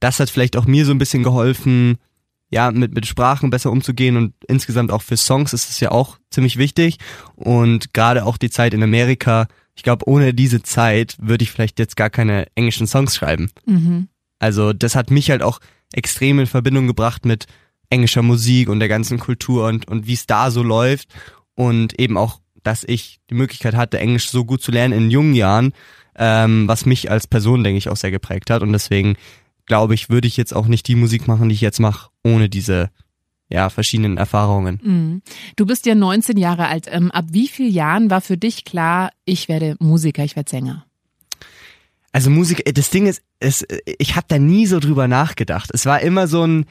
das 0.00 0.20
hat 0.20 0.28
vielleicht 0.30 0.56
auch 0.56 0.66
mir 0.66 0.84
so 0.84 0.92
ein 0.92 0.98
bisschen 0.98 1.22
geholfen, 1.22 1.96
ja, 2.54 2.70
mit, 2.70 2.94
mit 2.94 3.04
Sprachen 3.04 3.50
besser 3.50 3.72
umzugehen 3.72 4.16
und 4.16 4.32
insgesamt 4.46 4.92
auch 4.92 5.02
für 5.02 5.16
Songs 5.16 5.52
ist 5.52 5.70
es 5.70 5.80
ja 5.80 5.90
auch 5.90 6.18
ziemlich 6.30 6.56
wichtig. 6.56 6.98
Und 7.34 7.92
gerade 7.92 8.24
auch 8.24 8.36
die 8.36 8.48
Zeit 8.48 8.74
in 8.74 8.82
Amerika, 8.82 9.48
ich 9.74 9.82
glaube, 9.82 10.08
ohne 10.08 10.32
diese 10.32 10.62
Zeit 10.62 11.16
würde 11.20 11.42
ich 11.42 11.50
vielleicht 11.50 11.80
jetzt 11.80 11.96
gar 11.96 12.10
keine 12.10 12.46
englischen 12.54 12.86
Songs 12.86 13.16
schreiben. 13.16 13.50
Mhm. 13.66 14.06
Also 14.38 14.72
das 14.72 14.94
hat 14.94 15.10
mich 15.10 15.30
halt 15.30 15.42
auch 15.42 15.58
extrem 15.92 16.38
in 16.38 16.46
Verbindung 16.46 16.86
gebracht 16.86 17.24
mit 17.24 17.46
englischer 17.90 18.22
Musik 18.22 18.68
und 18.68 18.78
der 18.78 18.88
ganzen 18.88 19.18
Kultur 19.18 19.66
und, 19.66 19.88
und 19.88 20.06
wie 20.06 20.14
es 20.14 20.26
da 20.26 20.52
so 20.52 20.62
läuft. 20.62 21.08
Und 21.56 21.98
eben 21.98 22.16
auch, 22.16 22.38
dass 22.62 22.84
ich 22.84 23.18
die 23.30 23.34
Möglichkeit 23.34 23.74
hatte, 23.74 23.98
Englisch 23.98 24.30
so 24.30 24.44
gut 24.44 24.62
zu 24.62 24.70
lernen 24.70 24.94
in 24.94 25.10
jungen 25.10 25.34
Jahren, 25.34 25.72
ähm, 26.14 26.68
was 26.68 26.86
mich 26.86 27.10
als 27.10 27.26
Person, 27.26 27.64
denke 27.64 27.78
ich, 27.78 27.88
auch 27.88 27.96
sehr 27.96 28.12
geprägt 28.12 28.50
hat. 28.50 28.62
Und 28.62 28.70
deswegen 28.70 29.16
glaube 29.66 29.94
ich, 29.94 30.08
würde 30.08 30.28
ich 30.28 30.36
jetzt 30.36 30.54
auch 30.54 30.68
nicht 30.68 30.86
die 30.86 30.94
Musik 30.94 31.26
machen, 31.26 31.48
die 31.48 31.56
ich 31.56 31.60
jetzt 31.60 31.80
mache, 31.80 32.10
ohne 32.24 32.48
diese 32.48 32.90
ja, 33.48 33.68
verschiedenen 33.70 34.16
Erfahrungen. 34.16 34.80
Mhm. 34.82 35.22
Du 35.56 35.66
bist 35.66 35.86
ja 35.86 35.94
19 35.94 36.36
Jahre 36.36 36.66
alt. 36.66 36.86
Ähm, 36.90 37.10
ab 37.10 37.26
wie 37.30 37.48
vielen 37.48 37.72
Jahren 37.72 38.10
war 38.10 38.20
für 38.20 38.36
dich 38.36 38.64
klar, 38.64 39.10
ich 39.24 39.48
werde 39.48 39.76
Musiker, 39.78 40.24
ich 40.24 40.34
werde 40.34 40.50
Sänger? 40.50 40.86
Also 42.10 42.30
Musik, 42.30 42.64
das 42.74 42.90
Ding 42.90 43.06
ist, 43.06 43.22
es, 43.40 43.66
ich 43.98 44.16
habe 44.16 44.26
da 44.28 44.38
nie 44.38 44.66
so 44.66 44.78
drüber 44.78 45.08
nachgedacht. 45.08 45.70
Es 45.72 45.84
war 45.84 46.00
immer 46.00 46.26
so 46.26 46.46
ein 46.46 46.66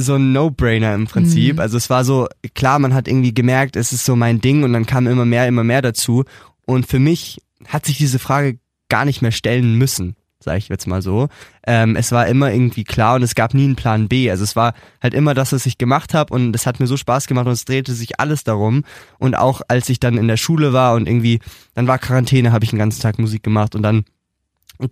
so 0.00 0.14
ein 0.14 0.32
No-Brainer 0.32 0.94
im 0.94 1.06
Prinzip. 1.06 1.54
Mhm. 1.54 1.60
Also 1.60 1.76
es 1.76 1.90
war 1.90 2.04
so, 2.04 2.28
klar, 2.54 2.78
man 2.78 2.94
hat 2.94 3.08
irgendwie 3.08 3.34
gemerkt, 3.34 3.76
es 3.76 3.92
ist 3.92 4.04
so 4.04 4.16
mein 4.16 4.40
Ding 4.40 4.62
und 4.62 4.72
dann 4.72 4.86
kam 4.86 5.06
immer 5.06 5.24
mehr, 5.24 5.48
immer 5.48 5.64
mehr 5.64 5.82
dazu. 5.82 6.24
Und 6.66 6.86
für 6.86 7.00
mich 7.00 7.42
hat 7.66 7.84
sich 7.84 7.98
diese 7.98 8.18
Frage 8.18 8.58
gar 8.88 9.04
nicht 9.04 9.22
mehr 9.22 9.32
stellen 9.32 9.74
müssen, 9.74 10.14
sage 10.40 10.58
ich 10.58 10.68
jetzt 10.68 10.86
mal 10.86 11.02
so. 11.02 11.28
Ähm, 11.66 11.96
es 11.96 12.12
war 12.12 12.26
immer 12.26 12.52
irgendwie 12.52 12.84
klar 12.84 13.16
und 13.16 13.22
es 13.22 13.34
gab 13.34 13.54
nie 13.54 13.64
einen 13.64 13.76
Plan 13.76 14.08
B. 14.08 14.30
Also 14.30 14.44
es 14.44 14.56
war 14.56 14.74
halt 15.02 15.14
immer 15.14 15.34
das, 15.34 15.52
was 15.52 15.66
ich 15.66 15.78
gemacht 15.78 16.14
habe 16.14 16.32
und 16.32 16.54
es 16.54 16.66
hat 16.66 16.80
mir 16.80 16.86
so 16.86 16.96
Spaß 16.96 17.26
gemacht 17.26 17.46
und 17.46 17.52
es 17.52 17.64
drehte 17.64 17.92
sich 17.92 18.20
alles 18.20 18.44
darum. 18.44 18.84
Und 19.18 19.36
auch 19.36 19.62
als 19.68 19.88
ich 19.88 20.00
dann 20.00 20.16
in 20.16 20.28
der 20.28 20.36
Schule 20.36 20.72
war 20.72 20.94
und 20.94 21.08
irgendwie, 21.08 21.40
dann 21.74 21.86
war 21.86 21.98
Quarantäne, 21.98 22.52
habe 22.52 22.64
ich 22.64 22.70
den 22.70 22.78
ganzen 22.78 23.02
Tag 23.02 23.18
Musik 23.18 23.42
gemacht 23.42 23.74
und 23.74 23.82
dann 23.82 24.04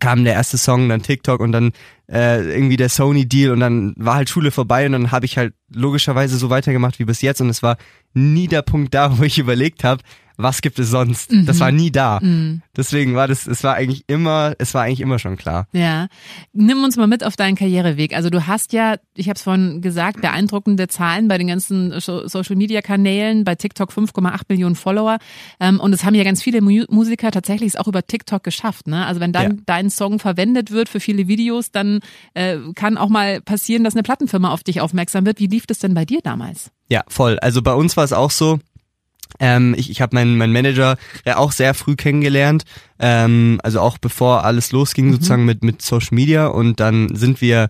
kam 0.00 0.24
der 0.24 0.34
erste 0.34 0.58
Song, 0.58 0.88
dann 0.88 1.02
TikTok 1.02 1.40
und 1.40 1.52
dann 1.52 1.72
äh, 2.10 2.42
irgendwie 2.42 2.76
der 2.76 2.88
Sony-Deal 2.88 3.52
und 3.52 3.60
dann 3.60 3.94
war 3.96 4.16
halt 4.16 4.28
Schule 4.28 4.50
vorbei 4.50 4.86
und 4.86 4.92
dann 4.92 5.12
habe 5.12 5.26
ich 5.26 5.38
halt 5.38 5.54
logischerweise 5.72 6.36
so 6.38 6.50
weitergemacht 6.50 6.98
wie 6.98 7.04
bis 7.04 7.22
jetzt 7.22 7.40
und 7.40 7.48
es 7.48 7.62
war 7.62 7.76
nie 8.12 8.48
der 8.48 8.62
Punkt 8.62 8.94
da, 8.94 9.18
wo 9.18 9.22
ich 9.22 9.38
überlegt 9.38 9.84
habe, 9.84 10.02
was 10.36 10.60
gibt 10.62 10.78
es 10.78 10.90
sonst? 10.90 11.32
Das 11.44 11.60
war 11.60 11.72
nie 11.72 11.90
da. 11.90 12.20
Deswegen 12.76 13.14
war 13.14 13.26
das, 13.28 13.46
es 13.46 13.64
war 13.64 13.74
eigentlich 13.74 14.04
immer, 14.06 14.54
es 14.58 14.74
war 14.74 14.82
eigentlich 14.82 15.00
immer 15.00 15.18
schon 15.18 15.36
klar. 15.36 15.66
Ja, 15.72 16.08
nimm 16.52 16.82
uns 16.84 16.96
mal 16.96 17.06
mit 17.06 17.24
auf 17.24 17.36
deinen 17.36 17.56
Karriereweg. 17.56 18.14
Also 18.14 18.30
du 18.30 18.46
hast 18.46 18.72
ja, 18.72 18.96
ich 19.14 19.28
habe 19.28 19.36
es 19.36 19.42
vorhin 19.42 19.80
gesagt, 19.80 20.20
beeindruckende 20.20 20.88
Zahlen 20.88 21.28
bei 21.28 21.38
den 21.38 21.46
ganzen 21.46 21.98
So- 22.00 22.26
Social-Media-Kanälen, 22.28 23.44
bei 23.44 23.54
TikTok 23.54 23.90
5,8 23.92 24.42
Millionen 24.48 24.74
Follower. 24.76 25.18
Ähm, 25.60 25.80
und 25.80 25.92
es 25.92 26.04
haben 26.04 26.14
ja 26.14 26.24
ganz 26.24 26.42
viele 26.42 26.60
Mu 26.60 26.84
Musiker 26.90 27.30
tatsächlich 27.30 27.68
es 27.68 27.76
auch 27.76 27.88
über 27.88 28.06
TikTok 28.06 28.42
geschafft. 28.42 28.86
Ne? 28.86 29.06
Also 29.06 29.20
wenn 29.20 29.32
dann 29.32 29.42
Ja. 29.56 29.62
dein 29.66 29.90
Song 29.90 30.18
verwendet 30.18 30.70
wird 30.70 30.88
für 30.88 31.00
viele 31.00 31.28
Videos, 31.28 31.70
dann 31.70 32.00
äh, 32.34 32.58
kann 32.74 32.98
auch 32.98 33.08
mal 33.08 33.40
passieren, 33.40 33.84
dass 33.84 33.94
eine 33.94 34.02
Plattenfirma 34.02 34.50
auf 34.50 34.62
dich 34.62 34.80
aufmerksam 34.80 35.24
wird. 35.26 35.40
Wie 35.40 35.46
lief 35.46 35.66
das 35.66 35.78
denn 35.78 35.94
bei 35.94 36.04
dir 36.04 36.20
damals? 36.22 36.70
Ja, 36.88 37.02
voll. 37.08 37.38
Also 37.40 37.62
bei 37.62 37.72
uns 37.74 37.96
war 37.96 38.04
es 38.04 38.12
auch 38.12 38.30
so. 38.30 38.58
Ähm, 39.40 39.74
ich 39.76 39.90
ich 39.90 40.00
habe 40.00 40.14
meinen 40.14 40.36
mein 40.36 40.52
Manager 40.52 40.96
ja 41.24 41.36
auch 41.36 41.52
sehr 41.52 41.74
früh 41.74 41.96
kennengelernt, 41.96 42.64
ähm, 42.98 43.60
also 43.62 43.80
auch 43.80 43.98
bevor 43.98 44.44
alles 44.44 44.72
losging 44.72 45.12
sozusagen 45.12 45.44
mit 45.44 45.62
mit 45.64 45.82
Social 45.82 46.14
Media. 46.14 46.46
Und 46.46 46.80
dann 46.80 47.14
sind 47.14 47.40
wir 47.40 47.68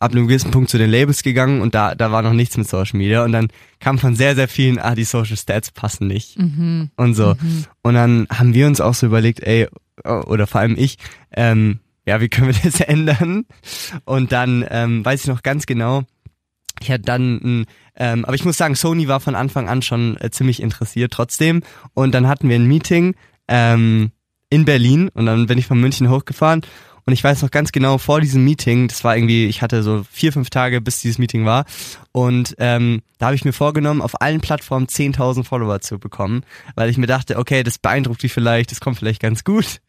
ab 0.00 0.12
einem 0.12 0.26
gewissen 0.26 0.50
Punkt 0.50 0.70
zu 0.70 0.76
den 0.76 0.90
Labels 0.90 1.22
gegangen 1.22 1.62
und 1.62 1.74
da 1.74 1.94
da 1.94 2.12
war 2.12 2.22
noch 2.22 2.32
nichts 2.32 2.56
mit 2.56 2.68
Social 2.68 2.98
Media. 2.98 3.24
Und 3.24 3.32
dann 3.32 3.48
kam 3.80 3.98
von 3.98 4.16
sehr 4.16 4.34
sehr 4.34 4.48
vielen, 4.48 4.78
ah 4.78 4.94
die 4.94 5.04
Social 5.04 5.36
Stats 5.36 5.70
passen 5.70 6.06
nicht. 6.06 6.36
Und 6.96 7.14
so. 7.14 7.34
Und 7.82 7.94
dann 7.94 8.26
haben 8.30 8.54
wir 8.54 8.66
uns 8.66 8.80
auch 8.80 8.94
so 8.94 9.06
überlegt, 9.06 9.40
ey 9.40 9.68
oder 10.04 10.46
vor 10.46 10.60
allem 10.60 10.74
ich, 10.76 10.98
ähm, 11.36 11.78
ja, 12.06 12.20
wie 12.20 12.28
können 12.28 12.48
wir 12.48 12.54
das 12.70 12.80
ändern? 12.80 13.46
Und 14.04 14.32
dann 14.32 14.64
ähm, 14.68 15.04
weiß 15.04 15.22
ich 15.22 15.28
noch 15.28 15.42
ganz 15.42 15.66
genau, 15.66 16.02
ich 16.84 16.90
hatte 16.90 17.04
dann 17.04 17.36
ein, 17.42 17.66
ähm, 17.96 18.24
aber 18.24 18.34
ich 18.34 18.44
muss 18.44 18.56
sagen, 18.56 18.74
Sony 18.74 19.08
war 19.08 19.20
von 19.20 19.34
Anfang 19.34 19.68
an 19.68 19.82
schon 19.82 20.16
äh, 20.20 20.30
ziemlich 20.30 20.62
interessiert 20.62 21.12
trotzdem. 21.12 21.62
Und 21.94 22.14
dann 22.14 22.28
hatten 22.28 22.48
wir 22.48 22.56
ein 22.56 22.66
Meeting 22.66 23.14
ähm, 23.48 24.12
in 24.50 24.64
Berlin 24.64 25.08
und 25.14 25.26
dann 25.26 25.46
bin 25.46 25.58
ich 25.58 25.66
von 25.66 25.80
München 25.80 26.10
hochgefahren 26.10 26.62
und 27.06 27.12
ich 27.12 27.22
weiß 27.22 27.42
noch 27.42 27.50
ganz 27.50 27.70
genau, 27.70 27.98
vor 27.98 28.20
diesem 28.20 28.44
Meeting, 28.44 28.88
das 28.88 29.04
war 29.04 29.16
irgendwie, 29.16 29.46
ich 29.46 29.60
hatte 29.60 29.82
so 29.82 30.04
vier, 30.10 30.32
fünf 30.32 30.48
Tage, 30.48 30.80
bis 30.80 31.00
dieses 31.00 31.18
Meeting 31.18 31.44
war. 31.44 31.66
Und 32.12 32.54
ähm, 32.58 33.02
da 33.18 33.26
habe 33.26 33.36
ich 33.36 33.44
mir 33.44 33.52
vorgenommen, 33.52 34.00
auf 34.00 34.22
allen 34.22 34.40
Plattformen 34.40 34.86
10.000 34.86 35.44
Follower 35.44 35.80
zu 35.80 35.98
bekommen, 35.98 36.44
weil 36.76 36.88
ich 36.88 36.96
mir 36.96 37.06
dachte, 37.06 37.36
okay, 37.38 37.62
das 37.62 37.78
beeindruckt 37.78 38.22
dich 38.22 38.32
vielleicht, 38.32 38.70
das 38.70 38.80
kommt 38.80 38.98
vielleicht 38.98 39.20
ganz 39.20 39.44
gut. 39.44 39.80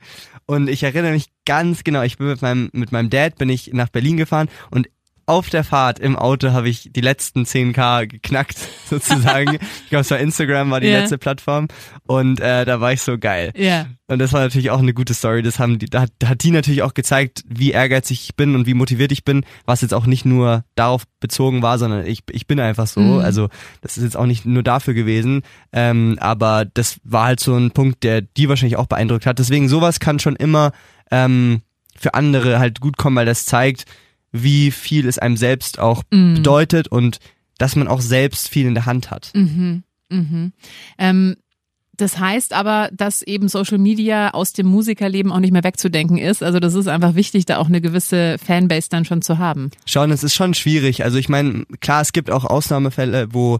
Und 0.45 0.69
ich 0.69 0.83
erinnere 0.83 1.13
mich 1.13 1.27
ganz 1.45 1.83
genau, 1.85 2.01
ich 2.01 2.17
bin 2.17 2.27
mit 2.27 2.41
meinem, 2.41 2.69
mit 2.73 2.91
meinem 2.91 3.09
Dad, 3.09 3.37
bin 3.37 3.49
ich 3.49 3.71
nach 3.71 3.89
Berlin 3.89 4.17
gefahren 4.17 4.49
und 4.69 4.89
auf 5.27 5.50
der 5.50 5.63
Fahrt 5.63 6.00
im 6.00 6.15
Auto 6.15 6.51
habe 6.51 6.70
ich 6.70 6.89
die 6.91 7.01
letzten 7.01 7.44
10k 7.44 8.08
geknackt, 8.08 8.58
sozusagen. 8.89 9.55
ich 9.55 9.89
glaube, 9.89 10.01
es 10.01 10.12
war 10.12 10.20
Instagram, 10.20 10.70
war 10.70 10.79
die 10.79 10.88
yeah. 10.88 11.00
letzte 11.00 11.17
Plattform. 11.17 11.67
Und 12.05 12.39
äh, 12.39 12.65
da 12.65 12.79
war 12.79 12.94
ich 12.94 13.01
so 13.01 13.17
geil. 13.17 13.51
Yeah. 13.58 13.88
Und 14.08 14.20
das 14.20 14.34
war 14.34 14.41
natürlich 14.41 14.70
auch 14.70 14.79
eine 14.79 14.94
gute 14.94 15.15
Story. 15.15 15.41
Das 15.41 15.58
haben 15.58 15.79
die, 15.79 15.88
da 15.88 16.01
hat, 16.01 16.12
da 16.20 16.29
hat 16.29 16.44
die 16.44 16.51
natürlich 16.51 16.84
auch 16.84 16.94
gezeigt, 16.94 17.44
wie 17.48 17.72
ehrgeizig 17.72 18.22
ich 18.24 18.36
bin 18.36 18.53
und 18.53 18.67
wie 18.67 18.75
motiviert 18.75 19.12
ich 19.12 19.25
bin, 19.25 19.46
was 19.65 19.82
jetzt 19.82 19.96
auch 19.96 20.05
nicht 20.05 20.25
nur 20.25 20.63
darauf 20.75 21.05
bezogen 21.20 21.63
war, 21.63 21.79
sondern 21.79 22.05
ich, 22.05 22.20
ich 22.29 22.46
bin 22.46 22.60
einfach 22.60 22.86
so. 22.86 23.00
Mhm. 23.00 23.20
Also 23.20 23.50
das 23.82 23.98
ist 23.98 24.03
jetzt 24.03 24.17
auch 24.17 24.27
nicht 24.27 24.46
nur 24.46 24.62
dafür 24.62 24.94
gewesen. 24.94 25.41
Ähm, 25.74 26.17
aber 26.20 26.65
das 26.65 27.00
war 27.03 27.25
halt 27.25 27.39
so 27.39 27.55
ein 27.55 27.72
Punkt, 27.72 28.03
der 28.03 28.22
die 28.22 28.48
wahrscheinlich 28.48 28.77
auch 28.77 28.88
beeindruckt 28.88 29.25
hat. 29.25 29.39
Deswegen 29.39 29.70
sowas 29.70 30.00
kann 30.00 30.20
schon 30.20 30.36
immer 30.36 30.72
ähm, 31.10 31.62
für 31.98 32.13
andere 32.13 32.60
halt 32.60 32.79
gut 32.79 32.98
kommen, 32.98 33.15
weil 33.15 33.25
das 33.25 33.46
zeigt, 33.46 33.86
wie 34.43 34.71
viel 34.71 35.07
es 35.07 35.17
einem 35.17 35.37
selbst 35.37 35.79
auch 35.79 36.03
mhm. 36.11 36.35
bedeutet 36.35 36.87
und 36.87 37.19
dass 37.57 37.75
man 37.75 37.87
auch 37.87 38.01
selbst 38.01 38.49
viel 38.49 38.65
in 38.65 38.73
der 38.73 38.85
Hand 38.85 39.11
hat. 39.11 39.31
Mhm. 39.33 39.83
Mhm. 40.09 40.51
Ähm, 40.97 41.35
das 41.97 42.19
heißt 42.19 42.53
aber, 42.53 42.89
dass 42.91 43.21
eben 43.21 43.47
Social 43.47 43.77
Media 43.77 44.31
aus 44.31 44.51
dem 44.51 44.67
Musikerleben 44.67 45.31
auch 45.31 45.39
nicht 45.39 45.53
mehr 45.53 45.63
wegzudenken 45.63 46.17
ist. 46.17 46.43
Also 46.43 46.59
das 46.59 46.73
ist 46.73 46.87
einfach 46.87 47.15
wichtig, 47.15 47.45
da 47.45 47.57
auch 47.57 47.67
eine 47.67 47.79
gewisse 47.79 48.37
Fanbase 48.37 48.89
dann 48.89 49.05
schon 49.05 49.21
zu 49.21 49.37
haben. 49.37 49.71
Schon, 49.85 50.11
es 50.11 50.23
ist 50.23 50.33
schon 50.33 50.53
schwierig. 50.53 51.05
Also 51.05 51.17
ich 51.17 51.29
meine, 51.29 51.65
klar, 51.79 52.01
es 52.01 52.11
gibt 52.11 52.29
auch 52.29 52.43
Ausnahmefälle, 52.43 53.27
wo 53.31 53.59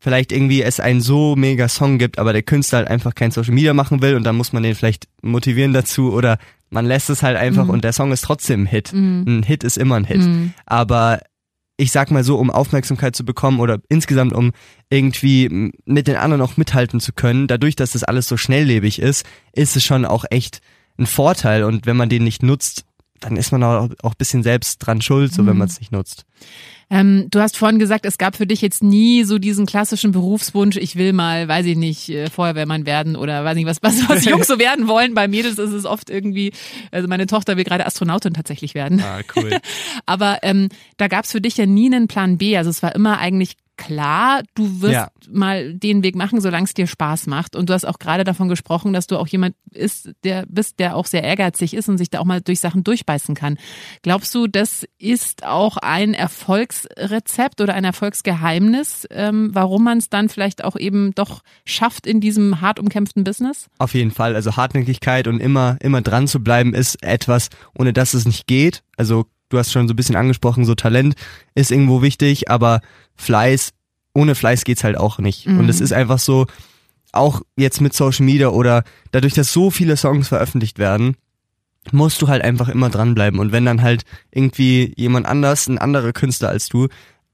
vielleicht 0.00 0.32
irgendwie 0.32 0.62
es 0.62 0.80
einen 0.80 1.00
so 1.00 1.36
mega 1.36 1.68
Song 1.68 1.98
gibt, 1.98 2.18
aber 2.18 2.32
der 2.32 2.42
Künstler 2.42 2.78
halt 2.78 2.88
einfach 2.88 3.14
kein 3.14 3.32
Social 3.32 3.52
Media 3.52 3.74
machen 3.74 4.00
will 4.00 4.14
und 4.14 4.24
dann 4.24 4.36
muss 4.36 4.52
man 4.52 4.62
den 4.62 4.74
vielleicht 4.74 5.08
motivieren 5.20 5.72
dazu 5.72 6.12
oder 6.12 6.38
man 6.70 6.86
lässt 6.86 7.10
es 7.10 7.22
halt 7.22 7.36
einfach 7.36 7.64
mhm. 7.64 7.70
und 7.70 7.84
der 7.84 7.92
Song 7.92 8.12
ist 8.12 8.22
trotzdem 8.22 8.62
ein 8.62 8.66
Hit. 8.66 8.92
Mhm. 8.92 9.24
Ein 9.26 9.42
Hit 9.42 9.64
ist 9.64 9.78
immer 9.78 9.96
ein 9.96 10.04
Hit. 10.04 10.22
Mhm. 10.22 10.52
Aber 10.66 11.20
ich 11.76 11.92
sag 11.92 12.10
mal 12.10 12.24
so, 12.24 12.36
um 12.36 12.50
Aufmerksamkeit 12.50 13.14
zu 13.14 13.24
bekommen 13.24 13.60
oder 13.60 13.78
insgesamt 13.88 14.32
um 14.32 14.52
irgendwie 14.90 15.72
mit 15.84 16.08
den 16.08 16.16
anderen 16.16 16.42
auch 16.42 16.56
mithalten 16.56 17.00
zu 17.00 17.12
können, 17.12 17.46
dadurch, 17.46 17.76
dass 17.76 17.92
das 17.92 18.04
alles 18.04 18.26
so 18.26 18.36
schnelllebig 18.36 18.98
ist, 19.00 19.24
ist 19.52 19.76
es 19.76 19.84
schon 19.84 20.04
auch 20.04 20.24
echt 20.30 20.60
ein 20.98 21.06
Vorteil 21.06 21.62
und 21.62 21.86
wenn 21.86 21.96
man 21.96 22.08
den 22.08 22.24
nicht 22.24 22.42
nutzt, 22.42 22.84
dann 23.20 23.36
ist 23.36 23.52
man 23.52 23.62
auch, 23.62 23.88
auch 24.02 24.12
ein 24.12 24.18
bisschen 24.18 24.42
selbst 24.42 24.78
dran 24.78 25.00
schuld, 25.00 25.32
so 25.32 25.46
wenn 25.46 25.54
mhm. 25.54 25.58
man 25.58 25.68
es 25.68 25.80
nicht 25.80 25.92
nutzt. 25.92 26.24
Ähm, 26.90 27.26
du 27.30 27.40
hast 27.40 27.58
vorhin 27.58 27.78
gesagt, 27.78 28.06
es 28.06 28.16
gab 28.16 28.34
für 28.34 28.46
dich 28.46 28.62
jetzt 28.62 28.82
nie 28.82 29.24
so 29.24 29.38
diesen 29.38 29.66
klassischen 29.66 30.12
Berufswunsch, 30.12 30.76
ich 30.76 30.96
will 30.96 31.12
mal, 31.12 31.46
weiß 31.46 31.66
ich 31.66 31.76
nicht, 31.76 32.08
äh, 32.08 32.30
Feuerwehrmann 32.30 32.86
werden 32.86 33.14
oder 33.14 33.44
weiß 33.44 33.56
nicht 33.56 33.66
was, 33.66 33.82
was, 33.82 34.08
was 34.08 34.24
Jungs 34.26 34.46
so 34.46 34.58
werden 34.58 34.88
wollen. 34.88 35.12
Bei 35.12 35.28
Mädels 35.28 35.58
ist 35.58 35.72
es 35.72 35.84
oft 35.84 36.08
irgendwie, 36.08 36.52
also 36.90 37.06
meine 37.06 37.26
Tochter 37.26 37.58
will 37.58 37.64
gerade 37.64 37.84
Astronautin 37.84 38.32
tatsächlich 38.32 38.74
werden. 38.74 39.02
Ah, 39.02 39.20
cool. 39.36 39.58
Aber 40.06 40.38
ähm, 40.42 40.70
da 40.96 41.08
gab 41.08 41.26
es 41.26 41.32
für 41.32 41.42
dich 41.42 41.58
ja 41.58 41.66
nie 41.66 41.86
einen 41.86 42.08
Plan 42.08 42.38
B. 42.38 42.56
Also 42.56 42.70
es 42.70 42.82
war 42.82 42.94
immer 42.94 43.18
eigentlich 43.18 43.56
klar, 43.78 44.42
du 44.54 44.82
wirst 44.82 44.92
ja. 44.92 45.08
mal 45.30 45.72
den 45.72 46.02
Weg 46.02 46.16
machen, 46.16 46.42
solange 46.42 46.64
es 46.64 46.74
dir 46.74 46.86
Spaß 46.86 47.26
macht. 47.28 47.56
Und 47.56 47.70
du 47.70 47.72
hast 47.72 47.86
auch 47.86 47.98
gerade 47.98 48.24
davon 48.24 48.48
gesprochen, 48.48 48.92
dass 48.92 49.06
du 49.06 49.16
auch 49.16 49.28
jemand 49.28 49.54
ist, 49.70 50.10
der 50.24 50.44
bist, 50.46 50.78
der 50.80 50.96
auch 50.96 51.06
sehr 51.06 51.22
ehrgeizig 51.22 51.72
ist 51.72 51.88
und 51.88 51.96
sich 51.96 52.10
da 52.10 52.18
auch 52.18 52.26
mal 52.26 52.42
durch 52.42 52.60
Sachen 52.60 52.84
durchbeißen 52.84 53.34
kann. 53.34 53.56
Glaubst 54.02 54.34
du, 54.34 54.46
das 54.48 54.84
ist 54.98 55.46
auch 55.46 55.78
ein 55.78 56.12
Erfolgsrezept 56.12 57.60
oder 57.62 57.72
ein 57.74 57.84
Erfolgsgeheimnis, 57.84 59.06
ähm, 59.10 59.50
warum 59.52 59.84
man 59.84 59.98
es 59.98 60.10
dann 60.10 60.28
vielleicht 60.28 60.64
auch 60.64 60.76
eben 60.76 61.14
doch 61.14 61.40
schafft 61.64 62.06
in 62.06 62.20
diesem 62.20 62.60
hart 62.60 62.78
umkämpften 62.78 63.24
Business? 63.24 63.68
Auf 63.78 63.94
jeden 63.94 64.10
Fall. 64.10 64.34
Also 64.34 64.56
Hartnäckigkeit 64.56 65.28
und 65.28 65.40
immer, 65.40 65.78
immer 65.80 66.02
dran 66.02 66.26
zu 66.26 66.42
bleiben 66.42 66.74
ist 66.74 67.02
etwas, 67.02 67.48
ohne 67.78 67.92
dass 67.92 68.12
es 68.12 68.26
nicht 68.26 68.46
geht. 68.46 68.82
Also 68.96 69.26
du 69.48 69.58
hast 69.58 69.72
schon 69.72 69.88
so 69.88 69.94
ein 69.94 69.96
bisschen 69.96 70.16
angesprochen, 70.16 70.64
so 70.64 70.74
Talent 70.74 71.14
ist 71.54 71.70
irgendwo 71.70 72.02
wichtig, 72.02 72.50
aber 72.50 72.80
Fleiß, 73.16 73.70
ohne 74.14 74.34
Fleiß 74.34 74.64
geht's 74.64 74.84
halt 74.84 74.96
auch 74.96 75.18
nicht. 75.18 75.46
Mhm. 75.46 75.60
Und 75.60 75.68
es 75.68 75.80
ist 75.80 75.92
einfach 75.92 76.18
so, 76.18 76.46
auch 77.12 77.42
jetzt 77.56 77.80
mit 77.80 77.94
Social 77.94 78.24
Media 78.26 78.48
oder 78.48 78.84
dadurch, 79.12 79.34
dass 79.34 79.52
so 79.52 79.70
viele 79.70 79.96
Songs 79.96 80.28
veröffentlicht 80.28 80.78
werden, 80.78 81.16
musst 81.92 82.20
du 82.20 82.28
halt 82.28 82.42
einfach 82.42 82.68
immer 82.68 82.90
dranbleiben. 82.90 83.40
Und 83.40 83.52
wenn 83.52 83.64
dann 83.64 83.82
halt 83.82 84.02
irgendwie 84.30 84.92
jemand 84.96 85.26
anders, 85.26 85.68
ein 85.68 85.78
anderer 85.78 86.12
Künstler 86.12 86.50
als 86.50 86.68
du, 86.68 86.88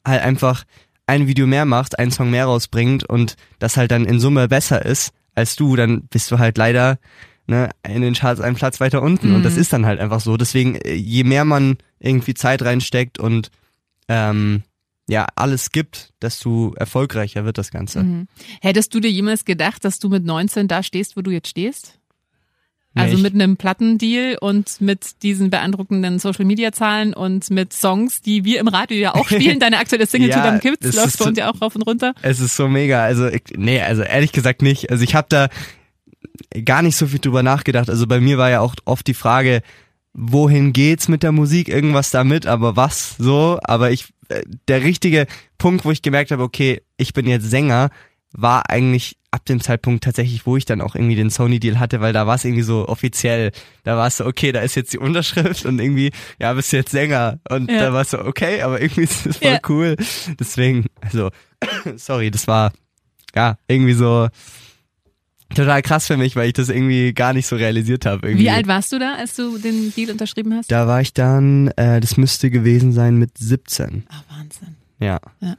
halt 0.07 0.23
einfach 0.23 0.65
ein 1.07 1.27
Video 1.27 1.47
mehr 1.47 1.65
macht, 1.65 1.99
einen 1.99 2.11
Song 2.11 2.31
mehr 2.31 2.47
rausbringt 2.47 3.05
und 3.05 3.37
das 3.59 3.77
halt 3.77 3.91
dann 3.91 4.05
in 4.05 4.21
Summe 4.21 4.49
besser 4.49 4.85
ist 4.85 5.13
als 5.35 5.57
du, 5.57 5.77
dann 5.77 6.03
bist 6.07 6.31
du 6.31 6.39
halt 6.39 6.57
leider 6.57 6.99
ne, 7.47 7.71
in 7.87 8.03
den 8.03 8.15
Charts 8.15 8.41
einen 8.41 8.57
Platz 8.57 8.81
weiter 8.81 9.03
unten. 9.03 9.31
Mhm. 9.31 9.37
Und 9.37 9.43
das 9.43 9.55
mhm. 9.55 9.61
ist 9.61 9.73
dann 9.73 9.87
halt 9.87 10.01
einfach 10.01 10.21
so. 10.21 10.37
Deswegen, 10.37 10.77
äh, 10.77 10.95
je 10.95 11.25
mehr 11.25 11.45
man 11.45 11.77
irgendwie 12.05 12.35
Zeit 12.35 12.63
reinsteckt 12.63 13.19
und 13.19 13.51
ähm, 14.09 14.63
ja, 15.09 15.27
alles 15.35 15.71
gibt, 15.71 16.13
desto 16.23 16.73
erfolgreicher 16.77 17.45
wird 17.45 17.59
das 17.59 17.71
Ganze. 17.71 18.03
Mhm. 18.03 18.29
Hättest 18.61 18.95
du 18.95 19.01
dir 19.01 19.11
jemals 19.11 19.45
gedacht, 19.45 19.85
dass 19.85 19.99
du 19.99 20.09
mit 20.09 20.25
19 20.25 20.69
da 20.69 20.83
stehst, 20.83 21.17
wo 21.17 21.23
du 21.23 21.31
jetzt 21.31 21.49
stehst? 21.49 21.99
Also 22.97 23.19
mit 23.19 23.35
einem 23.35 23.57
Plattendeal 23.57 24.39
und 24.41 24.81
mit 24.81 25.23
diesen 25.25 25.51
beeindruckenden 25.51 26.21
Social 26.21 26.45
Media 26.45 26.71
Zahlen 26.71 27.13
und 27.13 27.51
mit 27.51 27.73
Songs, 27.73 28.23
die 28.23 28.45
wir 28.45 28.61
im 28.61 28.69
Radio 28.69 28.97
ja 28.97 29.15
auch 29.17 29.27
spielen. 29.29 29.59
Deine 29.59 29.79
aktuelle 29.79 30.07
Single 30.07 30.29
ja, 30.29 30.37
Tudam 30.37 30.61
Kids 30.61 30.95
läuft 30.95 31.19
bei 31.19 31.25
uns 31.25 31.39
ja 31.39 31.51
auch 31.51 31.61
rauf 31.61 31.75
und 31.75 31.83
runter. 31.83 32.15
Es 32.23 32.39
ist 32.39 32.55
so 32.55 32.69
mega. 32.69 33.03
Also 33.03 33.27
ich, 33.27 33.43
nee, 33.57 33.81
also 33.81 34.03
ehrlich 34.03 34.31
gesagt 34.31 34.63
nicht. 34.63 34.91
Also 34.91 35.03
ich 35.03 35.17
habe 35.17 35.27
da 35.29 35.49
gar 36.65 36.83
nicht 36.83 36.97
so 36.97 37.09
viel 37.09 37.19
drüber 37.19 37.43
nachgedacht. 37.43 37.91
Also 37.91 38.07
bei 38.07 38.21
mir 38.21 38.39
war 38.39 38.51
ja 38.51 38.61
auch 38.61 38.77
oft 38.85 39.07
die 39.09 39.15
Frage, 39.15 39.63
wohin 40.15 40.73
geht's 40.73 41.09
mit 41.09 41.23
der 41.23 41.33
Musik? 41.33 41.69
Irgendwas 41.69 42.11
damit, 42.11 42.47
aber 42.47 42.77
was 42.77 43.17
so? 43.19 43.59
Aber 43.63 43.91
ich, 43.91 44.07
äh, 44.29 44.43
der 44.69 44.83
richtige 44.83 45.27
Punkt, 45.59 45.85
wo 45.85 45.91
ich 45.91 46.03
gemerkt 46.03 46.31
habe, 46.31 46.43
okay, 46.43 46.83
ich 46.97 47.13
bin 47.13 47.27
jetzt 47.27 47.51
Sänger, 47.51 47.91
war 48.33 48.71
eigentlich 48.71 49.17
ab 49.31 49.45
dem 49.45 49.61
Zeitpunkt 49.61 50.05
tatsächlich, 50.05 50.47
wo 50.47 50.57
ich 50.57 50.65
dann 50.65 50.81
auch 50.81 50.95
irgendwie 50.95 51.17
den 51.17 51.31
Sony-Deal 51.31 51.79
hatte, 51.81 52.01
weil 52.01 52.13
da 52.13 52.27
war 52.27 52.37
es 52.37 52.45
irgendwie 52.45 52.63
so 52.63 52.89
offiziell. 52.89 53.51
Da 53.83 53.97
war 53.97 54.07
es 54.07 54.19
so, 54.19 54.27
okay, 54.27 54.53
da 54.53 54.61
ist 54.61 54.77
jetzt 54.77 54.93
die 54.93 54.99
Unterschrift 54.99 55.67
und 55.67 55.81
irgendwie, 55.81 56.13
ja, 56.39 56.53
bist 56.53 56.73
du 56.73 56.77
jetzt 56.77 56.93
Sänger. 56.93 57.41
Und 57.49 57.71
ja. 57.71 57.81
da 57.81 57.93
war 57.93 58.03
es 58.03 58.11
so, 58.11 58.19
okay, 58.19 58.63
aber 58.63 58.81
irgendwie 58.81 59.03
ist 59.05 59.27
das 59.27 59.39
voll 59.39 59.51
ja. 59.51 59.59
cool. 59.69 59.97
Deswegen, 60.39 60.87
also, 61.01 61.31
sorry, 61.97 62.31
das 62.31 62.47
war, 62.47 62.73
ja, 63.35 63.57
irgendwie 63.67 63.95
so, 63.95 64.29
total 65.51 65.83
krass 65.83 66.07
für 66.07 66.17
mich, 66.17 66.37
weil 66.37 66.49
ich 66.49 66.53
das 66.55 66.69
irgendwie 66.69 67.13
gar 67.13 67.33
nicht 67.33 67.47
so 67.47 67.57
realisiert 67.57 68.07
habe. 68.07 68.37
Wie 68.37 68.51
alt 68.51 68.67
warst 68.67 68.93
du 68.93 68.99
da, 68.99 69.15
als 69.15 69.37
du 69.37 69.59
den 69.59 69.93
Deal 69.95 70.11
unterschrieben 70.11 70.55
hast? 70.55 70.71
Da 70.71 70.87
war 70.87 71.01
ich 71.01 71.13
dann, 71.13 71.69
äh, 71.77 72.01
das 72.01 72.17
müsste 72.17 72.51
gewesen 72.51 72.93
sein 72.93 73.17
mit 73.17 73.37
17. 73.39 74.05
Ach, 74.09 74.23
Wahnsinn. 74.37 74.77
Ja. 75.01 75.21
ja. 75.41 75.57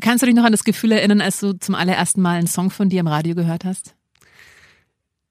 Kannst 0.00 0.22
du 0.22 0.26
dich 0.26 0.34
noch 0.34 0.44
an 0.44 0.52
das 0.52 0.64
Gefühl 0.64 0.92
erinnern, 0.92 1.20
als 1.20 1.40
du 1.40 1.52
zum 1.52 1.74
allerersten 1.74 2.22
Mal 2.22 2.38
einen 2.38 2.46
Song 2.46 2.70
von 2.70 2.88
dir 2.88 3.00
im 3.00 3.08
Radio 3.08 3.34
gehört 3.34 3.64
hast? 3.64 3.94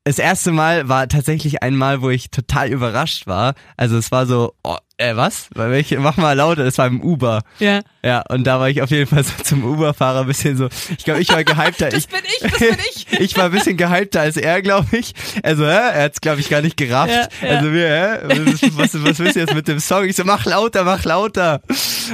Das 0.03 0.19
erste 0.19 0.51
Mal 0.51 0.87
war 0.87 1.07
tatsächlich 1.07 1.63
ein 1.63 1.75
Mal, 1.75 2.01
wo 2.01 2.09
ich 2.09 2.31
total 2.31 2.69
überrascht 2.69 3.27
war. 3.27 3.55
Also 3.75 3.97
es 3.97 4.11
war 4.11 4.25
so, 4.25 4.53
oh, 4.63 4.77
äh, 4.97 5.15
was? 5.15 5.49
Welche, 5.53 5.99
mach 5.99 6.17
mal 6.17 6.33
lauter, 6.33 6.63
das 6.63 6.77
war 6.79 6.87
im 6.87 7.01
Uber. 7.01 7.41
Ja. 7.59 7.81
Ja, 8.03 8.23
und 8.29 8.45
da 8.45 8.59
war 8.59 8.69
ich 8.69 8.81
auf 8.81 8.89
jeden 8.89 9.07
Fall 9.07 9.23
so 9.23 9.31
zum 9.43 9.63
Uber-Fahrer 9.63 10.21
ein 10.21 10.27
bisschen 10.27 10.57
so, 10.57 10.69
ich 10.97 11.03
glaube, 11.03 11.21
ich 11.21 11.29
war 11.29 11.43
gehypter. 11.43 11.89
das 11.89 12.05
ich, 12.05 12.07
bin 12.07 12.21
ich, 12.25 12.39
das 12.39 12.59
bin 12.59 12.77
ich. 12.89 13.07
ich 13.19 13.37
war 13.37 13.45
ein 13.45 13.51
bisschen 13.51 13.77
gehypter 13.77 14.21
als 14.21 14.37
er, 14.37 14.61
glaube 14.61 14.97
ich. 14.97 15.13
Also, 15.43 15.65
hä? 15.65 15.69
er 15.69 16.03
hat's 16.03 16.21
glaube 16.21 16.39
ich, 16.39 16.49
gar 16.49 16.61
nicht 16.61 16.77
gerafft. 16.77 17.11
Ja, 17.11 17.47
ja. 17.47 17.57
Also, 17.57 17.73
wir, 17.73 17.87
hä? 17.87 18.49
Was, 18.75 18.93
was, 18.93 19.03
was 19.03 19.19
willst 19.19 19.35
du 19.35 19.39
jetzt 19.39 19.53
mit 19.53 19.67
dem 19.67 19.79
Song? 19.79 20.05
Ich 20.05 20.15
so, 20.15 20.23
mach 20.23 20.45
lauter, 20.45 20.83
mach 20.83 21.03
lauter. 21.05 21.61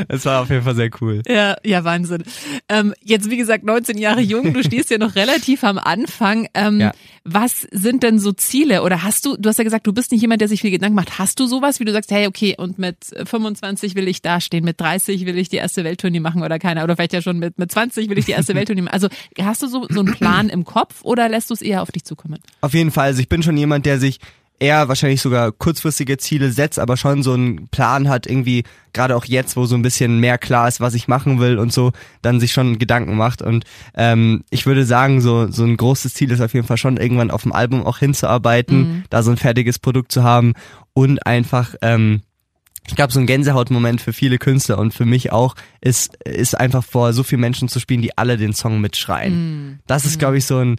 Es 0.10 0.25
war 0.25 0.42
auf 0.42 0.50
jeden 0.50 0.63
Fall 0.63 0.75
sehr 0.75 0.90
cool. 1.00 1.22
Ja, 1.28 1.56
ja, 1.63 1.84
Wahnsinn. 1.84 2.24
Ähm, 2.68 2.94
jetzt, 3.02 3.30
wie 3.30 3.38
gesagt, 3.38 3.63
19 3.63 3.98
Jahre 3.98 4.22
jung, 4.22 4.54
du 4.54 4.63
stehst 4.63 4.90
ja 4.90 4.98
noch 4.98 5.16
relativ 5.16 5.63
am 5.63 5.78
Anfang. 5.78 6.48
Ähm, 6.54 6.80
ja. 6.80 6.92
Was 7.24 7.62
sind 7.72 8.04
denn 8.04 8.20
so 8.20 8.34
Ziele? 8.34 8.84
Oder 8.84 9.04
hast 9.04 9.25
du, 9.25 9.38
du 9.38 9.48
hast 9.48 9.58
ja 9.58 9.63
gesagt, 9.63 9.88
du 9.88 9.94
bist 9.94 10.12
nicht 10.12 10.22
jemand, 10.22 10.42
der 10.42 10.50
sich 10.50 10.60
viel 10.62 10.72
Gedanken 10.72 10.96
macht. 10.96 11.20
Hast 11.20 11.40
du 11.40 11.46
sowas, 11.46 11.80
wie 11.80 11.86
du 11.86 11.94
sagst, 11.94 12.12
hey, 12.12 12.28
okay, 12.28 12.56
und 12.58 12.73
mit 12.77 12.98
25 13.25 13.96
will 13.96 14.08
ich 14.08 14.22
dastehen, 14.22 14.65
mit 14.65 14.80
30 14.80 15.25
will 15.25 15.38
ich 15.38 15.50
die 15.50 15.58
erste 15.58 15.84
Welttournee 15.84 16.20
machen 16.20 16.44
oder 16.44 16.60
keiner, 16.60 16.84
oder 16.84 16.96
vielleicht 16.96 17.13
ja 17.13 17.22
schon 17.22 17.39
mit, 17.39 17.58
mit 17.58 17.72
20 17.72 18.10
will 18.10 18.18
ich 18.18 18.25
die 18.25 18.32
erste 18.32 18.56
Welttournee 18.56 18.82
machen. 18.82 18.94
Also 18.94 19.08
hast 19.39 19.62
du 19.62 19.68
so, 19.68 19.88
so 19.89 20.00
einen 20.00 20.13
Plan 20.13 20.50
im 20.50 20.65
Kopf 20.65 21.01
oder 21.03 21.30
lässt 21.30 21.50
du 21.50 21.53
es 21.53 21.62
eher 21.62 21.82
auf 21.82 21.92
dich 21.92 22.03
zukommen? 22.03 22.39
Auf 22.62 22.74
jeden 22.74 22.92
Fall. 22.92 23.08
Also 23.08 23.22
ich 23.22 23.30
bin 23.30 23.44
schon 23.44 23.58
jemand, 23.58 23.86
der 23.86 24.00
sich 24.00 24.20
eher 24.63 24.88
wahrscheinlich 24.88 25.22
sogar 25.22 25.51
kurzfristige 25.51 26.18
Ziele 26.18 26.51
setzt, 26.51 26.80
aber 26.80 26.96
schon 26.96 27.22
so 27.22 27.34
einen 27.34 27.68
Plan 27.68 28.08
hat, 28.08 28.27
irgendwie, 28.27 28.63
gerade 28.94 29.15
auch 29.15 29.25
jetzt, 29.25 29.58
wo 29.58 29.65
so 29.65 29.75
ein 29.75 29.82
bisschen 29.82 30.20
mehr 30.20 30.38
klar 30.38 30.68
ist, 30.68 30.80
was 30.80 30.94
ich 30.94 31.08
machen 31.08 31.39
will 31.39 31.60
und 31.60 31.74
so, 31.74 31.92
dann 32.22 32.39
sich 32.39 32.53
schon 32.53 32.80
Gedanken 32.80 33.18
macht. 33.18 33.42
Und 33.42 33.65
ähm, 33.96 34.44
ich 34.50 34.65
würde 34.65 34.86
sagen, 34.86 35.22
so, 35.22 35.51
so 35.51 35.63
ein 35.63 35.75
großes 35.75 36.13
Ziel 36.13 36.32
ist 36.32 36.42
auf 36.42 36.53
jeden 36.53 36.65
Fall 36.65 36.77
schon, 36.77 36.98
irgendwann 36.98 37.32
auf 37.32 37.44
dem 37.44 37.51
Album 37.51 37.86
auch 37.86 37.98
hinzuarbeiten, 37.98 38.77
mhm. 38.77 39.03
da 39.10 39.22
so 39.22 39.32
ein 39.32 39.38
fertiges 39.38 39.80
Produkt 39.80 40.12
zu 40.12 40.24
haben 40.24 40.53
und 40.94 41.25
einfach 41.25 41.75
ähm, 41.82 42.22
ich 42.88 42.96
glaube, 42.96 43.13
so 43.13 43.20
ein 43.20 43.28
Gänsehautmoment 43.28 44.02
für 44.02 44.13
viele 44.13 44.38
Künstler 44.38 44.78
und 44.78 44.94
für 44.94 45.06
mich 45.06 45.32
auch 45.32 45.56
ist, 45.82 46.16
ist 46.25 46.58
einfach 46.58 46.84
vor 46.84 47.13
so 47.13 47.24
vielen 47.24 47.42
Menschen 47.42 47.68
zu 47.68 47.80
spielen, 47.80 48.02
die 48.02 48.18
alle 48.18 48.38
den 48.38 48.54
Song 48.54 48.82
mitschreien. 48.82 49.34
Mm. 49.34 49.80
Das 49.88 50.06
ist, 50.06 50.20
glaube 50.20 50.38
ich, 50.38 50.46
so 50.46 50.60
ein, 50.60 50.75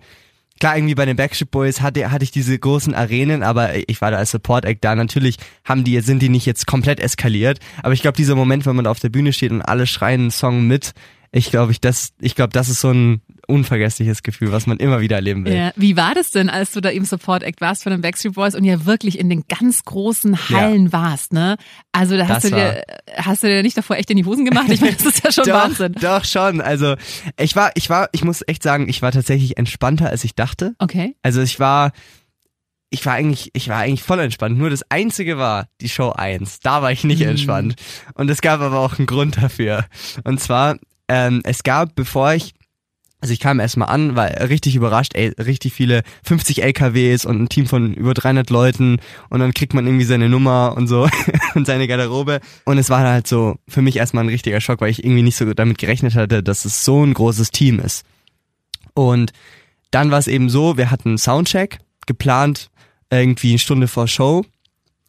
klar, 0.60 0.76
irgendwie 0.76 0.94
bei 0.94 1.06
den 1.06 1.16
Backstreet 1.16 1.50
Boys 1.50 1.80
hatte, 1.80 2.10
hatte 2.10 2.24
ich 2.24 2.30
diese 2.30 2.58
großen 2.58 2.94
Arenen, 2.94 3.42
aber 3.42 3.88
ich 3.88 4.00
war 4.00 4.10
da 4.10 4.18
als 4.18 4.30
Support 4.30 4.64
Act 4.66 4.84
da. 4.84 4.94
Natürlich 4.94 5.38
haben 5.64 5.84
die, 5.84 5.98
sind 6.00 6.20
die 6.20 6.28
nicht 6.28 6.46
jetzt 6.46 6.66
komplett 6.66 7.00
eskaliert, 7.00 7.58
aber 7.82 7.94
ich 7.94 8.02
glaube, 8.02 8.16
dieser 8.16 8.34
Moment, 8.34 8.66
wenn 8.66 8.76
man 8.76 8.86
auf 8.86 9.00
der 9.00 9.08
Bühne 9.08 9.32
steht 9.32 9.50
und 9.50 9.62
alle 9.62 9.86
schreien 9.86 10.22
einen 10.22 10.30
Song 10.30 10.66
mit, 10.66 10.92
ich 11.32 11.50
glaube, 11.50 11.72
ich 11.72 11.80
das, 11.80 12.12
ich 12.20 12.34
glaube, 12.34 12.52
das 12.52 12.68
ist 12.68 12.80
so 12.80 12.90
ein 12.90 13.22
unvergessliches 13.46 14.22
Gefühl, 14.22 14.52
was 14.52 14.66
man 14.66 14.78
immer 14.78 15.00
wieder 15.00 15.16
erleben 15.16 15.44
will. 15.44 15.54
Ja. 15.54 15.72
Wie 15.76 15.96
war 15.96 16.14
das 16.14 16.30
denn, 16.30 16.48
als 16.50 16.72
du 16.72 16.80
da 16.80 16.88
im 16.88 17.04
Support 17.04 17.42
Act 17.42 17.60
warst 17.60 17.82
von 17.82 17.92
den 17.92 18.00
Backstreet 18.00 18.34
Boys 18.34 18.54
und 18.54 18.64
ja 18.64 18.84
wirklich 18.84 19.18
in 19.18 19.28
den 19.28 19.44
ganz 19.48 19.84
großen 19.84 20.48
Hallen 20.50 20.86
ja. 20.86 20.92
warst, 20.92 21.32
ne? 21.32 21.56
Also 21.92 22.16
da 22.16 22.28
hast 22.28 22.44
das 22.44 22.50
du 22.50 22.56
dir, 22.56 22.82
hast 23.16 23.42
du 23.42 23.46
dir 23.46 23.62
nicht 23.62 23.76
davor 23.76 23.96
echt 23.96 24.10
in 24.10 24.16
die 24.16 24.24
Hosen 24.24 24.44
gemacht? 24.44 24.68
Ich 24.68 24.80
meine, 24.80 24.94
das 24.94 25.06
ist 25.06 25.24
ja 25.24 25.32
schon 25.32 25.44
doch, 25.46 25.54
Wahnsinn. 25.54 25.92
Doch 26.00 26.24
schon. 26.24 26.60
Also 26.60 26.96
ich 27.38 27.54
war, 27.56 27.70
ich 27.74 27.88
war, 27.90 28.08
ich 28.12 28.24
muss 28.24 28.42
echt 28.46 28.62
sagen, 28.62 28.88
ich 28.88 29.02
war 29.02 29.12
tatsächlich 29.12 29.56
entspannter, 29.56 30.08
als 30.08 30.24
ich 30.24 30.34
dachte. 30.34 30.74
Okay. 30.78 31.16
Also 31.22 31.42
ich 31.42 31.60
war, 31.60 31.92
ich 32.90 33.04
war 33.06 33.14
eigentlich, 33.14 33.50
ich 33.54 33.68
war 33.68 33.78
eigentlich 33.78 34.02
voll 34.02 34.20
entspannt. 34.20 34.58
Nur 34.58 34.70
das 34.70 34.88
einzige 34.90 35.36
war 35.38 35.66
die 35.80 35.88
Show 35.88 36.10
1. 36.10 36.60
Da 36.60 36.82
war 36.82 36.92
ich 36.92 37.04
nicht 37.04 37.22
mhm. 37.22 37.30
entspannt. 37.30 37.74
Und 38.14 38.30
es 38.30 38.40
gab 38.40 38.60
aber 38.60 38.78
auch 38.78 38.98
einen 38.98 39.06
Grund 39.06 39.36
dafür. 39.42 39.84
Und 40.22 40.40
zwar 40.40 40.76
ähm, 41.08 41.40
es 41.44 41.62
gab, 41.62 41.94
bevor 41.94 42.32
ich 42.34 42.54
also 43.24 43.32
ich 43.32 43.40
kam 43.40 43.58
erstmal 43.58 43.88
an, 43.88 44.16
war 44.16 44.28
richtig 44.50 44.76
überrascht, 44.76 45.14
ey, 45.14 45.28
richtig 45.28 45.72
viele 45.72 46.02
50 46.24 46.62
LKWs 46.62 47.24
und 47.24 47.40
ein 47.40 47.48
Team 47.48 47.64
von 47.64 47.94
über 47.94 48.12
300 48.12 48.50
Leuten. 48.50 48.98
Und 49.30 49.40
dann 49.40 49.54
kriegt 49.54 49.72
man 49.72 49.86
irgendwie 49.86 50.04
seine 50.04 50.28
Nummer 50.28 50.74
und 50.76 50.88
so 50.88 51.08
und 51.54 51.66
seine 51.66 51.88
Garderobe. 51.88 52.40
Und 52.66 52.76
es 52.76 52.90
war 52.90 53.00
halt 53.00 53.26
so 53.26 53.56
für 53.66 53.80
mich 53.80 53.96
erstmal 53.96 54.24
ein 54.24 54.28
richtiger 54.28 54.60
Schock, 54.60 54.82
weil 54.82 54.90
ich 54.90 55.02
irgendwie 55.02 55.22
nicht 55.22 55.36
so 55.38 55.54
damit 55.54 55.78
gerechnet 55.78 56.16
hatte, 56.16 56.42
dass 56.42 56.66
es 56.66 56.84
so 56.84 57.02
ein 57.02 57.14
großes 57.14 57.50
Team 57.50 57.80
ist. 57.80 58.04
Und 58.92 59.32
dann 59.90 60.10
war 60.10 60.18
es 60.18 60.26
eben 60.26 60.50
so, 60.50 60.76
wir 60.76 60.90
hatten 60.90 61.16
Soundcheck 61.16 61.78
geplant, 62.04 62.68
irgendwie 63.08 63.52
eine 63.52 63.58
Stunde 63.58 63.88
vor 63.88 64.06
Show. 64.06 64.44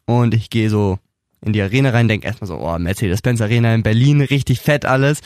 Und 0.06 0.32
ich 0.32 0.48
gehe 0.48 0.70
so 0.70 0.98
in 1.46 1.52
die 1.52 1.62
Arena 1.62 1.90
rein, 1.90 2.08
denke 2.08 2.26
erstmal 2.26 2.48
so, 2.48 2.58
oh, 2.58 2.78
Mercedes-Benz 2.78 3.40
Arena 3.40 3.74
in 3.74 3.82
Berlin, 3.82 4.20
richtig 4.20 4.60
fett 4.60 4.84
alles. 4.84 5.20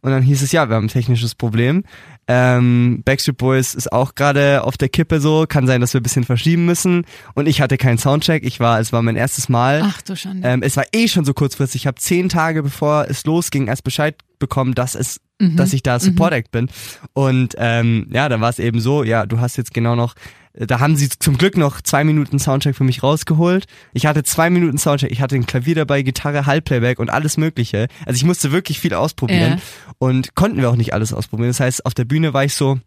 Und 0.00 0.12
dann 0.12 0.22
hieß 0.22 0.42
es, 0.42 0.52
ja, 0.52 0.68
wir 0.68 0.76
haben 0.76 0.86
ein 0.86 0.88
technisches 0.88 1.34
Problem. 1.34 1.82
Ähm, 2.28 3.02
Backstreet 3.04 3.36
Boys 3.36 3.74
ist 3.74 3.92
auch 3.92 4.14
gerade 4.14 4.64
auf 4.64 4.76
der 4.76 4.88
Kippe 4.88 5.20
so, 5.20 5.46
kann 5.48 5.66
sein, 5.66 5.80
dass 5.80 5.92
wir 5.94 6.00
ein 6.00 6.02
bisschen 6.02 6.24
verschieben 6.24 6.64
müssen. 6.64 7.04
Und 7.34 7.46
ich 7.46 7.60
hatte 7.60 7.76
keinen 7.76 7.98
Soundcheck, 7.98 8.44
ich 8.44 8.58
war, 8.60 8.80
es 8.80 8.92
war 8.92 9.02
mein 9.02 9.16
erstes 9.16 9.48
Mal. 9.48 9.82
Ach 9.84 10.02
du 10.02 10.16
schon. 10.16 10.40
Ähm, 10.42 10.62
es 10.62 10.76
war 10.76 10.84
eh 10.92 11.08
schon 11.08 11.24
so 11.24 11.34
kurzfristig. 11.34 11.82
Ich 11.82 11.86
habe 11.86 12.00
zehn 12.00 12.28
Tage 12.28 12.62
bevor 12.62 13.06
es 13.08 13.24
losging 13.24 13.68
erst 13.68 13.84
Bescheid 13.84 14.16
bekommen, 14.38 14.74
dass 14.74 14.94
es 14.94 15.20
mhm. 15.38 15.56
dass 15.56 15.72
ich 15.72 15.82
da 15.82 15.98
Support 16.00 16.32
Act 16.32 16.54
mhm. 16.54 16.66
bin. 16.66 16.70
Und 17.12 17.54
ähm, 17.58 18.08
ja, 18.12 18.28
dann 18.28 18.40
war 18.40 18.50
es 18.50 18.58
eben 18.58 18.80
so, 18.80 19.02
ja, 19.02 19.26
du 19.26 19.40
hast 19.40 19.56
jetzt 19.56 19.74
genau 19.74 19.94
noch 19.94 20.14
da 20.56 20.80
haben 20.80 20.96
sie 20.96 21.08
zum 21.08 21.36
Glück 21.36 21.56
noch 21.56 21.80
zwei 21.80 22.04
Minuten 22.04 22.38
Soundcheck 22.38 22.74
für 22.74 22.84
mich 22.84 23.02
rausgeholt. 23.02 23.66
Ich 23.92 24.06
hatte 24.06 24.22
zwei 24.22 24.50
Minuten 24.50 24.78
Soundcheck, 24.78 25.10
ich 25.10 25.20
hatte 25.20 25.36
ein 25.36 25.46
Klavier 25.46 25.74
dabei, 25.74 26.02
Gitarre, 26.02 26.46
Halbplayback 26.46 26.98
und 26.98 27.10
alles 27.10 27.36
mögliche. 27.36 27.88
Also 28.06 28.16
ich 28.16 28.24
musste 28.24 28.52
wirklich 28.52 28.80
viel 28.80 28.94
ausprobieren 28.94 29.58
ja. 29.58 29.94
und 29.98 30.34
konnten 30.34 30.58
wir 30.58 30.70
auch 30.70 30.76
nicht 30.76 30.94
alles 30.94 31.12
ausprobieren. 31.12 31.50
Das 31.50 31.60
heißt, 31.60 31.84
auf 31.84 31.94
der 31.94 32.04
Bühne 32.04 32.32
war 32.32 32.44
ich 32.44 32.54
so, 32.54 32.78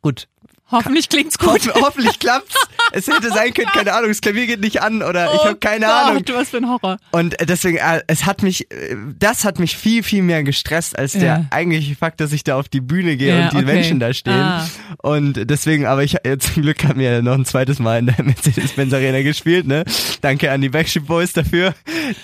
gut, 0.00 0.28
Hoffentlich 0.72 1.08
klingt's 1.08 1.38
gut. 1.38 1.72
hoffentlich 1.74 2.18
klappt's. 2.18 2.54
Es 2.94 3.06
hätte 3.06 3.30
sein 3.30 3.54
können, 3.54 3.68
keine 3.68 3.94
Ahnung, 3.94 4.08
das 4.08 4.20
Klavier 4.20 4.46
geht 4.46 4.60
nicht 4.60 4.82
an 4.82 5.02
oder 5.02 5.30
oh 5.32 5.36
ich 5.36 5.44
habe 5.44 5.56
keine 5.56 5.86
Gott, 5.86 5.94
Ahnung. 5.94 6.24
Du 6.24 6.34
was 6.34 6.50
für 6.50 6.58
ein 6.58 6.68
Horror. 6.68 6.98
Und 7.10 7.36
deswegen, 7.40 7.78
äh, 7.78 8.02
es 8.06 8.26
hat 8.26 8.42
mich, 8.42 8.70
äh, 8.70 8.96
das 9.18 9.44
hat 9.44 9.58
mich 9.58 9.78
viel, 9.78 10.02
viel 10.02 10.22
mehr 10.22 10.42
gestresst 10.42 10.98
als 10.98 11.12
der 11.12 11.22
ja. 11.22 11.46
eigentliche 11.50 11.96
Fakt, 11.96 12.20
dass 12.20 12.32
ich 12.32 12.44
da 12.44 12.58
auf 12.58 12.68
die 12.68 12.82
Bühne 12.82 13.16
gehe 13.16 13.38
ja, 13.38 13.44
und 13.44 13.52
die 13.52 13.56
okay. 13.58 13.64
Menschen 13.64 13.98
da 13.98 14.12
stehen. 14.12 14.34
Ah. 14.34 14.68
Und 14.98 15.48
deswegen, 15.48 15.86
aber 15.86 16.02
ich 16.02 16.24
äh, 16.26 16.36
zum 16.38 16.62
Glück 16.62 16.84
haben 16.84 17.00
wir 17.00 17.22
noch 17.22 17.34
ein 17.34 17.46
zweites 17.46 17.78
Mal 17.78 18.00
in 18.00 18.06
der 18.06 18.16
Mercedes-Benz 18.22 18.92
Arena 18.92 19.22
gespielt, 19.22 19.66
ne? 19.66 19.84
Danke 20.20 20.50
an 20.50 20.60
die 20.60 20.68
Backstreet 20.68 21.06
Boys 21.06 21.32
dafür. 21.32 21.74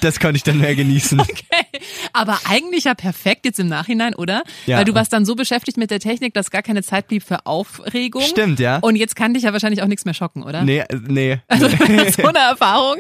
Das 0.01 0.21
konnte 0.21 0.37
ich 0.37 0.43
dann 0.43 0.59
mehr 0.59 0.75
genießen. 0.75 1.23
Okay. 1.39 1.83
Aber 2.13 2.39
eigentlich 2.49 2.85
ja 2.85 2.95
perfekt 2.95 3.45
jetzt 3.45 3.61
im 3.61 3.69
Nachhinein, 3.69 4.15
oder? 4.15 4.43
Ja. 4.67 4.79
Weil 4.79 4.85
du 4.85 4.95
warst 4.95 5.13
dann 5.13 5.25
so 5.25 5.35
beschäftigt 5.35 5.77
mit 5.77 5.91
der 5.91 6.01
Technik, 6.01 6.35
dass 6.35 6.51
gar 6.51 6.63
keine 6.63 6.83
Zeit 6.83 7.09
blieb 7.09 7.23
für 7.23 7.47
Aufregung. 7.47 8.23
Stimmt, 8.23 8.38
ja. 8.59 8.79
Und 8.79 8.97
jetzt 8.97 9.17
kann 9.17 9.35
dich 9.35 9.45
ja 9.45 9.53
wahrscheinlich 9.53 9.83
auch 9.83 9.87
nichts 9.87 10.05
mehr 10.05 10.15
schocken, 10.15 10.43
oder? 10.43 10.63
Nee, 10.63 10.85
nee. 11.07 11.39
Also 11.49 11.69
so 11.69 12.27
eine 12.29 12.39
Erfahrung. 12.51 12.97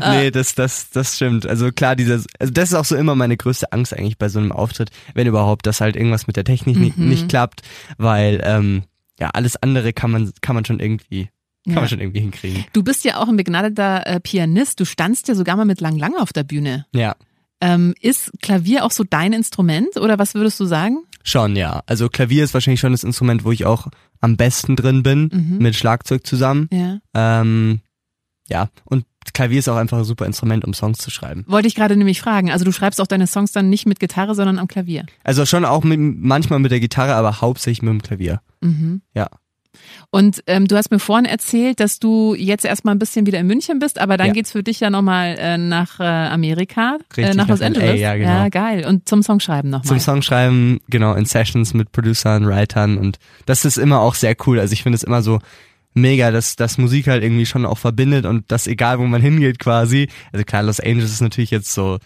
Nee, 0.00 0.30
das, 0.30 0.54
das, 0.54 0.90
das 0.90 1.16
stimmt. 1.16 1.46
Also 1.46 1.70
klar, 1.70 1.96
dieses, 1.96 2.26
also 2.38 2.52
das 2.52 2.70
ist 2.70 2.74
auch 2.74 2.84
so 2.84 2.96
immer 2.96 3.14
meine 3.14 3.36
größte 3.36 3.72
Angst 3.72 3.96
eigentlich 3.96 4.18
bei 4.18 4.28
so 4.28 4.38
einem 4.38 4.52
Auftritt, 4.52 4.90
wenn 5.14 5.26
überhaupt, 5.26 5.66
dass 5.66 5.80
halt 5.80 5.96
irgendwas 5.96 6.26
mit 6.26 6.36
der 6.36 6.44
Technik 6.44 6.76
mhm. 6.76 6.82
nicht, 6.82 6.98
nicht 6.98 7.28
klappt, 7.28 7.62
weil 7.98 8.40
ähm, 8.44 8.82
ja 9.18 9.30
alles 9.30 9.56
andere 9.56 9.92
kann 9.92 10.10
man 10.10 10.32
kann 10.40 10.54
man 10.54 10.64
schon 10.64 10.80
irgendwie 10.80 11.28
kann 11.64 11.74
ja. 11.74 11.80
man 11.80 11.88
schon 11.88 12.00
irgendwie 12.00 12.20
hinkriegen. 12.20 12.64
Du 12.74 12.82
bist 12.82 13.04
ja 13.04 13.18
auch 13.18 13.28
ein 13.28 13.36
begnadeter 13.36 14.06
äh, 14.06 14.20
Pianist. 14.20 14.80
Du 14.80 14.84
standst 14.84 15.28
ja 15.28 15.34
sogar 15.34 15.56
mal 15.56 15.64
mit 15.64 15.80
Lang 15.80 15.96
Lang 15.96 16.14
auf 16.16 16.32
der 16.32 16.42
Bühne. 16.42 16.86
Ja. 16.92 17.16
Ähm, 17.60 17.94
ist 18.00 18.32
Klavier 18.42 18.84
auch 18.84 18.90
so 18.90 19.04
dein 19.08 19.32
Instrument 19.32 19.96
oder 19.96 20.18
was 20.18 20.34
würdest 20.34 20.60
du 20.60 20.66
sagen? 20.66 20.98
Schon, 21.24 21.56
ja. 21.56 21.82
Also 21.86 22.08
Klavier 22.08 22.44
ist 22.44 22.54
wahrscheinlich 22.54 22.80
schon 22.80 22.92
das 22.92 23.02
Instrument, 23.02 23.44
wo 23.44 23.50
ich 23.50 23.64
auch 23.64 23.88
am 24.20 24.36
besten 24.36 24.76
drin 24.76 25.02
bin, 25.02 25.30
mhm. 25.32 25.58
mit 25.58 25.74
Schlagzeug 25.74 26.26
zusammen. 26.26 26.68
Ja. 26.70 26.98
Ähm, 27.14 27.80
ja, 28.48 28.68
und 28.84 29.06
Klavier 29.32 29.58
ist 29.58 29.68
auch 29.68 29.76
einfach 29.76 29.98
ein 29.98 30.04
super 30.04 30.26
Instrument, 30.26 30.66
um 30.66 30.74
Songs 30.74 30.98
zu 30.98 31.10
schreiben. 31.10 31.44
Wollte 31.48 31.66
ich 31.66 31.74
gerade 31.74 31.96
nämlich 31.96 32.20
fragen. 32.20 32.50
Also 32.50 32.66
du 32.66 32.72
schreibst 32.72 33.00
auch 33.00 33.06
deine 33.06 33.26
Songs 33.26 33.52
dann 33.52 33.70
nicht 33.70 33.86
mit 33.86 34.00
Gitarre, 34.00 34.34
sondern 34.34 34.58
am 34.58 34.68
Klavier. 34.68 35.06
Also 35.24 35.46
schon 35.46 35.64
auch 35.64 35.82
mit, 35.82 35.98
manchmal 35.98 36.58
mit 36.58 36.70
der 36.70 36.80
Gitarre, 36.80 37.14
aber 37.14 37.40
hauptsächlich 37.40 37.80
mit 37.82 37.92
dem 37.92 38.02
Klavier. 38.02 38.42
Mhm. 38.60 39.00
Ja. 39.14 39.28
Und 40.10 40.42
ähm, 40.46 40.66
du 40.66 40.76
hast 40.76 40.90
mir 40.90 40.98
vorhin 40.98 41.24
erzählt, 41.24 41.80
dass 41.80 41.98
du 41.98 42.34
jetzt 42.34 42.64
erstmal 42.64 42.94
ein 42.94 42.98
bisschen 42.98 43.26
wieder 43.26 43.38
in 43.38 43.46
München 43.46 43.78
bist, 43.78 43.98
aber 43.98 44.16
dann 44.16 44.28
ja. 44.28 44.32
geht's 44.32 44.52
für 44.52 44.62
dich 44.62 44.80
ja 44.80 44.90
nochmal 44.90 45.36
äh, 45.38 45.58
nach 45.58 46.00
äh, 46.00 46.04
Amerika, 46.04 46.98
Richtig, 47.16 47.34
äh, 47.34 47.36
nach 47.36 47.48
Los 47.48 47.60
Angeles. 47.60 47.90
LA, 47.90 47.96
ja, 47.96 48.16
genau. 48.16 48.28
ja, 48.28 48.48
geil. 48.48 48.86
Und 48.86 49.08
zum 49.08 49.22
Songschreiben 49.22 49.70
nochmal. 49.70 49.86
Zum 49.86 49.98
Songschreiben, 49.98 50.80
genau, 50.88 51.14
in 51.14 51.24
Sessions 51.24 51.74
mit 51.74 51.92
Producern, 51.92 52.46
Writern 52.46 52.98
und 52.98 53.18
das 53.46 53.64
ist 53.64 53.76
immer 53.76 54.00
auch 54.00 54.14
sehr 54.14 54.36
cool. 54.46 54.60
Also 54.60 54.72
ich 54.72 54.82
finde 54.82 54.96
es 54.96 55.02
immer 55.02 55.22
so 55.22 55.40
mega, 55.94 56.30
dass, 56.30 56.56
dass 56.56 56.78
Musik 56.78 57.06
halt 57.06 57.22
irgendwie 57.22 57.46
schon 57.46 57.64
auch 57.64 57.78
verbindet 57.78 58.26
und 58.26 58.50
das 58.50 58.66
egal, 58.66 58.98
wo 58.98 59.04
man 59.04 59.22
hingeht 59.22 59.58
quasi. 59.58 60.08
Also 60.32 60.44
klar, 60.44 60.62
Los 60.62 60.80
Angeles 60.80 61.12
ist 61.12 61.20
natürlich 61.20 61.50
jetzt 61.50 61.72
so 61.72 61.98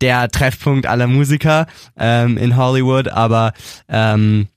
der 0.00 0.28
Treffpunkt 0.28 0.86
aller 0.86 1.06
Musiker 1.06 1.66
ähm, 1.96 2.36
in 2.36 2.56
Hollywood, 2.56 3.08
aber 3.08 3.52
ähm, 3.88 4.48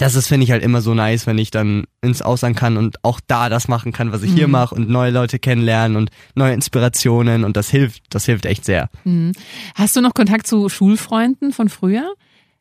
das 0.00 0.14
ist, 0.14 0.28
finde 0.28 0.44
ich, 0.44 0.50
halt 0.50 0.62
immer 0.62 0.80
so 0.80 0.94
nice, 0.94 1.26
wenn 1.26 1.36
ich 1.36 1.50
dann 1.50 1.84
ins 2.00 2.22
Ausland 2.22 2.56
kann 2.56 2.78
und 2.78 3.04
auch 3.04 3.20
da 3.26 3.50
das 3.50 3.68
machen 3.68 3.92
kann, 3.92 4.12
was 4.12 4.22
ich 4.22 4.30
mhm. 4.30 4.36
hier 4.36 4.48
mache 4.48 4.74
und 4.74 4.88
neue 4.88 5.10
Leute 5.10 5.38
kennenlernen 5.38 5.96
und 5.96 6.10
neue 6.34 6.54
Inspirationen 6.54 7.44
und 7.44 7.56
das 7.56 7.68
hilft, 7.68 8.02
das 8.08 8.24
hilft 8.24 8.46
echt 8.46 8.64
sehr. 8.64 8.88
Mhm. 9.04 9.32
Hast 9.74 9.96
du 9.96 10.00
noch 10.00 10.14
Kontakt 10.14 10.46
zu 10.46 10.70
Schulfreunden 10.70 11.52
von 11.52 11.68
früher? 11.68 12.14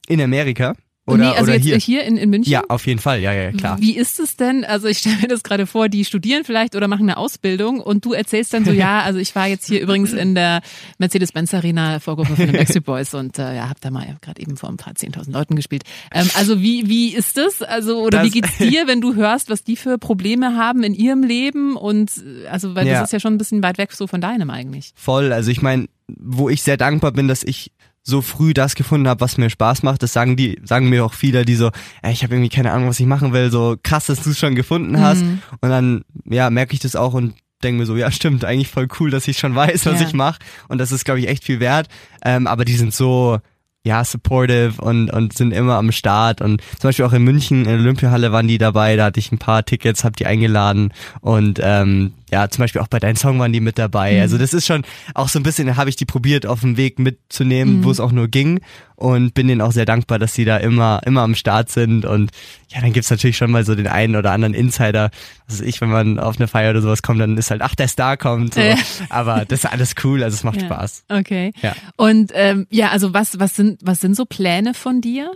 In 0.07 0.19
Amerika? 0.19 0.75
Oder, 1.09 1.23
nee, 1.23 1.29
also 1.29 1.43
oder 1.43 1.53
jetzt 1.55 1.65
hier? 1.65 1.77
hier 1.77 2.03
in, 2.03 2.17
in 2.17 2.29
München? 2.29 2.51
Ja, 2.51 2.63
auf 2.67 2.85
jeden 2.85 2.99
Fall, 2.99 3.19
ja, 3.21 3.33
ja, 3.33 3.51
klar. 3.51 3.79
Wie 3.79 3.95
ist 3.95 4.19
es 4.19 4.35
denn? 4.35 4.63
Also 4.63 4.87
ich 4.87 4.99
stelle 4.99 5.17
mir 5.17 5.27
das 5.27 5.43
gerade 5.43 5.65
vor, 5.65 5.89
die 5.89 6.05
studieren 6.05 6.43
vielleicht 6.43 6.75
oder 6.75 6.87
machen 6.87 7.03
eine 7.03 7.17
Ausbildung 7.17 7.79
und 7.79 8.05
du 8.05 8.13
erzählst 8.13 8.53
dann 8.53 8.65
so, 8.65 8.71
ja, 8.79 9.01
also 9.01 9.19
ich 9.19 9.35
war 9.35 9.47
jetzt 9.47 9.67
hier 9.67 9.81
übrigens 9.81 10.13
in 10.13 10.35
der 10.35 10.61
Mercedes-Benz 10.97 11.53
Arena 11.53 11.99
Vorgruppe 11.99 12.35
von 12.35 12.45
den 12.45 12.51
Backstreet 12.57 12.85
Boys 12.85 13.13
und 13.13 13.39
äh, 13.39 13.55
ja, 13.55 13.69
hab 13.69 13.81
da 13.81 13.91
mal 13.91 14.17
gerade 14.21 14.41
eben 14.41 14.57
vor 14.57 14.69
ein 14.69 14.77
paar 14.77 14.93
10.000 14.93 15.31
Leuten 15.31 15.55
gespielt. 15.55 15.83
Ähm, 16.13 16.29
also 16.35 16.61
wie, 16.61 16.87
wie 16.87 17.13
ist 17.13 17.37
das? 17.37 17.61
Also 17.61 18.01
oder 18.01 18.19
das, 18.19 18.27
wie 18.27 18.41
geht's 18.41 18.57
dir, 18.59 18.87
wenn 18.87 19.01
du 19.01 19.15
hörst, 19.15 19.49
was 19.49 19.63
die 19.63 19.75
für 19.75 19.97
Probleme 19.97 20.55
haben 20.55 20.83
in 20.83 20.93
ihrem 20.93 21.23
Leben 21.23 21.75
und 21.75 22.11
also 22.49 22.75
weil 22.75 22.87
ja. 22.87 22.95
das 22.95 23.09
ist 23.09 23.13
ja 23.13 23.19
schon 23.19 23.33
ein 23.33 23.37
bisschen 23.37 23.63
weit 23.63 23.77
weg 23.77 23.91
so 23.93 24.07
von 24.07 24.21
deinem 24.21 24.49
eigentlich. 24.49 24.91
Voll, 24.95 25.33
also 25.33 25.51
ich 25.51 25.61
meine, 25.61 25.87
wo 26.07 26.49
ich 26.49 26.63
sehr 26.63 26.77
dankbar 26.77 27.11
bin, 27.11 27.27
dass 27.27 27.43
ich 27.43 27.71
so 28.09 28.21
früh 28.21 28.53
das 28.53 28.75
gefunden 28.75 29.07
habe, 29.07 29.21
was 29.21 29.37
mir 29.37 29.49
Spaß 29.49 29.83
macht. 29.83 30.03
Das 30.03 30.13
sagen 30.13 30.35
die, 30.35 30.59
sagen 30.63 30.89
mir 30.89 31.05
auch 31.05 31.13
viele, 31.13 31.45
die 31.45 31.55
so, 31.55 31.71
ey, 32.01 32.11
ich 32.11 32.23
habe 32.23 32.35
irgendwie 32.35 32.49
keine 32.49 32.71
Ahnung, 32.71 32.89
was 32.89 32.99
ich 32.99 33.05
machen 33.05 33.33
will. 33.33 33.51
So 33.51 33.77
krass, 33.81 34.07
dass 34.07 34.23
du 34.23 34.31
es 34.31 34.39
schon 34.39 34.55
gefunden 34.55 34.99
hast. 34.99 35.23
Mhm. 35.23 35.41
Und 35.61 35.69
dann 35.69 36.01
ja 36.25 36.49
merke 36.49 36.73
ich 36.73 36.79
das 36.79 36.95
auch 36.95 37.13
und 37.13 37.35
denke 37.63 37.79
mir 37.79 37.85
so, 37.85 37.95
ja 37.95 38.11
stimmt, 38.11 38.45
eigentlich 38.45 38.69
voll 38.69 38.87
cool, 38.99 39.11
dass 39.11 39.27
ich 39.27 39.37
schon 39.37 39.55
weiß, 39.55 39.85
was 39.85 40.01
ja. 40.01 40.07
ich 40.07 40.13
mache. 40.13 40.39
Und 40.67 40.79
das 40.79 40.91
ist, 40.91 41.05
glaube 41.05 41.19
ich, 41.19 41.27
echt 41.27 41.43
viel 41.43 41.59
wert. 41.59 41.87
Ähm, 42.23 42.47
aber 42.47 42.65
die 42.65 42.75
sind 42.75 42.93
so 42.93 43.39
ja, 43.83 44.03
supportive 44.03 44.81
und, 44.81 45.09
und 45.09 45.37
sind 45.37 45.51
immer 45.51 45.75
am 45.75 45.91
Start. 45.91 46.41
Und 46.41 46.61
zum 46.79 46.89
Beispiel 46.89 47.05
auch 47.05 47.13
in 47.13 47.23
München, 47.23 47.59
in 47.59 47.65
der 47.65 47.79
Olympiahalle 47.79 48.31
waren 48.31 48.47
die 48.47 48.57
dabei, 48.57 48.95
da 48.95 49.05
hatte 49.05 49.19
ich 49.19 49.31
ein 49.31 49.37
paar 49.37 49.63
Tickets, 49.63 50.03
hab 50.03 50.15
die 50.15 50.25
eingeladen 50.25 50.91
und 51.21 51.59
ähm, 51.63 52.13
ja, 52.31 52.49
zum 52.49 52.61
Beispiel 52.63 52.81
auch 52.81 52.87
bei 52.87 52.99
deinem 52.99 53.15
Song 53.15 53.39
waren 53.39 53.51
die 53.53 53.59
mit 53.59 53.77
dabei. 53.77 54.15
Mhm. 54.15 54.21
Also 54.21 54.37
das 54.37 54.53
ist 54.53 54.65
schon 54.65 54.83
auch 55.13 55.29
so 55.29 55.39
ein 55.39 55.43
bisschen, 55.43 55.75
habe 55.77 55.89
ich 55.89 55.95
die 55.95 56.05
probiert 56.05 56.45
auf 56.45 56.61
dem 56.61 56.77
Weg 56.77 56.99
mitzunehmen, 56.99 57.77
Mhm. 57.79 57.83
wo 57.83 57.91
es 57.91 57.99
auch 57.99 58.11
nur 58.11 58.27
ging 58.27 58.61
und 58.95 59.33
bin 59.33 59.47
denen 59.47 59.61
auch 59.61 59.71
sehr 59.71 59.85
dankbar, 59.85 60.19
dass 60.19 60.33
sie 60.33 60.45
da 60.45 60.57
immer, 60.57 61.01
immer 61.05 61.21
am 61.21 61.35
Start 61.35 61.69
sind 61.69 62.05
und 62.05 62.31
ja, 62.69 62.81
dann 62.81 62.93
gibt's 62.93 63.09
natürlich 63.09 63.37
schon 63.37 63.49
mal 63.51 63.65
so 63.65 63.73
den 63.75 63.87
einen 63.87 64.15
oder 64.15 64.31
anderen 64.31 64.53
Insider, 64.53 65.09
was 65.47 65.59
weiß 65.59 65.67
ich, 65.67 65.81
wenn 65.81 65.89
man 65.89 66.19
auf 66.19 66.37
eine 66.37 66.47
Feier 66.47 66.69
oder 66.71 66.81
sowas 66.81 67.01
kommt, 67.01 67.19
dann 67.19 67.37
ist 67.37 67.49
halt, 67.49 67.61
ach, 67.61 67.73
der 67.75 67.87
Star 67.87 68.15
kommt, 68.17 68.53
so. 68.55 68.61
Ja. 68.61 68.75
aber 69.09 69.45
das 69.45 69.63
ist 69.63 69.71
alles 69.71 69.95
cool, 70.03 70.23
also 70.23 70.35
es 70.35 70.43
macht 70.43 70.61
Ja. 70.61 70.67
Spaß. 70.67 71.03
Okay. 71.09 71.51
Ja. 71.61 71.75
Und 71.95 72.31
ähm, 72.35 72.67
ja, 72.69 72.89
also 72.89 73.13
was, 73.13 73.39
was 73.39 73.55
sind, 73.55 73.79
was 73.83 74.01
sind 74.01 74.15
so 74.15 74.25
Pläne 74.25 74.73
von 74.73 75.01
dir? 75.01 75.31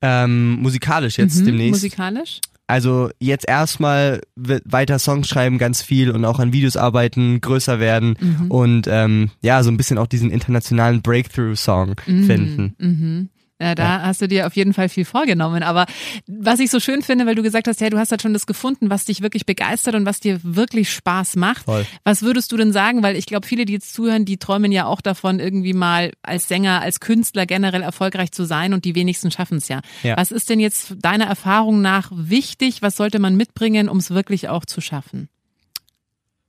Ähm, 0.00 0.54
musikalisch 0.60 1.18
jetzt 1.18 1.40
Mhm, 1.40 1.44
demnächst. 1.46 1.70
Musikalisch? 1.72 2.40
Also 2.66 3.10
jetzt 3.18 3.46
erstmal 3.48 4.20
wird 4.36 4.62
weiter 4.66 4.98
Songs 4.98 5.28
schreiben 5.28 5.58
ganz 5.58 5.82
viel 5.82 6.10
und 6.10 6.24
auch 6.24 6.38
an 6.38 6.52
Videos 6.52 6.76
arbeiten, 6.76 7.40
größer 7.40 7.80
werden 7.80 8.14
Mhm. 8.20 8.50
und 8.50 8.86
ähm, 8.88 9.30
ja, 9.42 9.62
so 9.62 9.70
ein 9.70 9.76
bisschen 9.76 9.98
auch 9.98 10.06
diesen 10.06 10.30
internationalen 10.30 11.02
Breakthrough-Song 11.02 11.96
finden. 12.04 12.74
Mhm. 12.78 13.28
Ja, 13.60 13.76
da 13.76 14.02
hast 14.02 14.20
du 14.20 14.26
dir 14.26 14.48
auf 14.48 14.56
jeden 14.56 14.74
Fall 14.74 14.88
viel 14.88 15.04
vorgenommen. 15.04 15.62
Aber 15.62 15.86
was 16.26 16.58
ich 16.58 16.68
so 16.68 16.80
schön 16.80 17.02
finde, 17.02 17.26
weil 17.26 17.36
du 17.36 17.44
gesagt 17.44 17.68
hast, 17.68 17.80
ja, 17.80 17.90
du 17.90 17.98
hast 17.98 18.10
halt 18.10 18.20
schon 18.20 18.32
das 18.32 18.46
gefunden, 18.46 18.90
was 18.90 19.04
dich 19.04 19.22
wirklich 19.22 19.46
begeistert 19.46 19.94
und 19.94 20.04
was 20.04 20.18
dir 20.18 20.40
wirklich 20.42 20.92
Spaß 20.92 21.36
macht. 21.36 21.66
Voll. 21.66 21.86
Was 22.02 22.22
würdest 22.22 22.50
du 22.50 22.56
denn 22.56 22.72
sagen? 22.72 23.04
Weil 23.04 23.14
ich 23.14 23.26
glaube, 23.26 23.46
viele, 23.46 23.64
die 23.64 23.74
jetzt 23.74 23.94
zuhören, 23.94 24.24
die 24.24 24.38
träumen 24.38 24.72
ja 24.72 24.86
auch 24.86 25.00
davon, 25.00 25.38
irgendwie 25.38 25.74
mal 25.74 26.12
als 26.22 26.48
Sänger, 26.48 26.80
als 26.80 26.98
Künstler 26.98 27.46
generell 27.46 27.82
erfolgreich 27.82 28.32
zu 28.32 28.44
sein 28.44 28.74
und 28.74 28.84
die 28.84 28.96
wenigsten 28.96 29.30
schaffen 29.30 29.58
es 29.58 29.68
ja. 29.68 29.80
Ja. 30.02 30.16
Was 30.16 30.32
ist 30.32 30.50
denn 30.50 30.58
jetzt 30.58 30.96
deiner 31.00 31.26
Erfahrung 31.26 31.82
nach 31.82 32.10
wichtig? 32.12 32.82
Was 32.82 32.96
sollte 32.96 33.20
man 33.20 33.36
mitbringen, 33.36 33.88
um 33.88 33.98
es 33.98 34.10
wirklich 34.10 34.48
auch 34.48 34.64
zu 34.64 34.80
schaffen? 34.80 35.28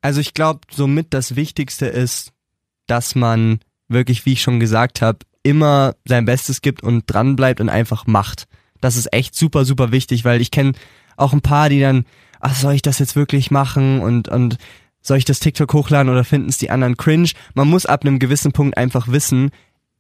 Also 0.02 0.20
ich 0.20 0.34
glaube, 0.34 0.62
somit 0.72 1.14
das 1.14 1.36
Wichtigste 1.36 1.86
ist, 1.86 2.32
dass 2.88 3.14
man 3.14 3.60
wirklich, 3.88 4.26
wie 4.26 4.34
ich 4.34 4.42
schon 4.42 4.60
gesagt 4.60 5.02
habe, 5.02 5.20
immer 5.44 5.96
sein 6.06 6.26
Bestes 6.26 6.62
gibt 6.62 6.84
und 6.84 7.04
dran 7.08 7.36
bleibt 7.36 7.62
und 7.62 7.70
einfach 7.70 8.08
macht. 8.08 8.46
Das 8.82 8.96
ist 8.96 9.14
echt 9.14 9.36
super, 9.36 9.66
super 9.66 9.92
wichtig, 9.92 10.26
weil 10.26 10.42
ich 10.42 10.52
kenne 10.52 10.74
auch 11.18 11.34
ein 11.34 11.42
paar, 11.42 11.70
die 11.70 11.80
dann, 11.80 12.06
ach, 12.40 12.56
soll 12.56 12.74
ich 12.74 12.82
das 12.82 13.00
jetzt 13.00 13.16
wirklich 13.16 13.52
machen 13.52 14.00
und, 14.02 14.28
und 14.30 14.58
soll 15.02 15.18
ich 15.18 15.26
das 15.26 15.40
TikTok 15.40 15.74
hochladen 15.74 16.12
oder 16.12 16.24
finden 16.24 16.50
es 16.50 16.58
die 16.58 16.70
anderen 16.72 16.98
cringe? 16.98 17.30
Man 17.54 17.68
muss 17.70 17.86
ab 17.86 18.04
einem 18.06 18.20
gewissen 18.20 18.52
Punkt 18.54 18.78
einfach 18.78 19.08
wissen, 19.10 19.52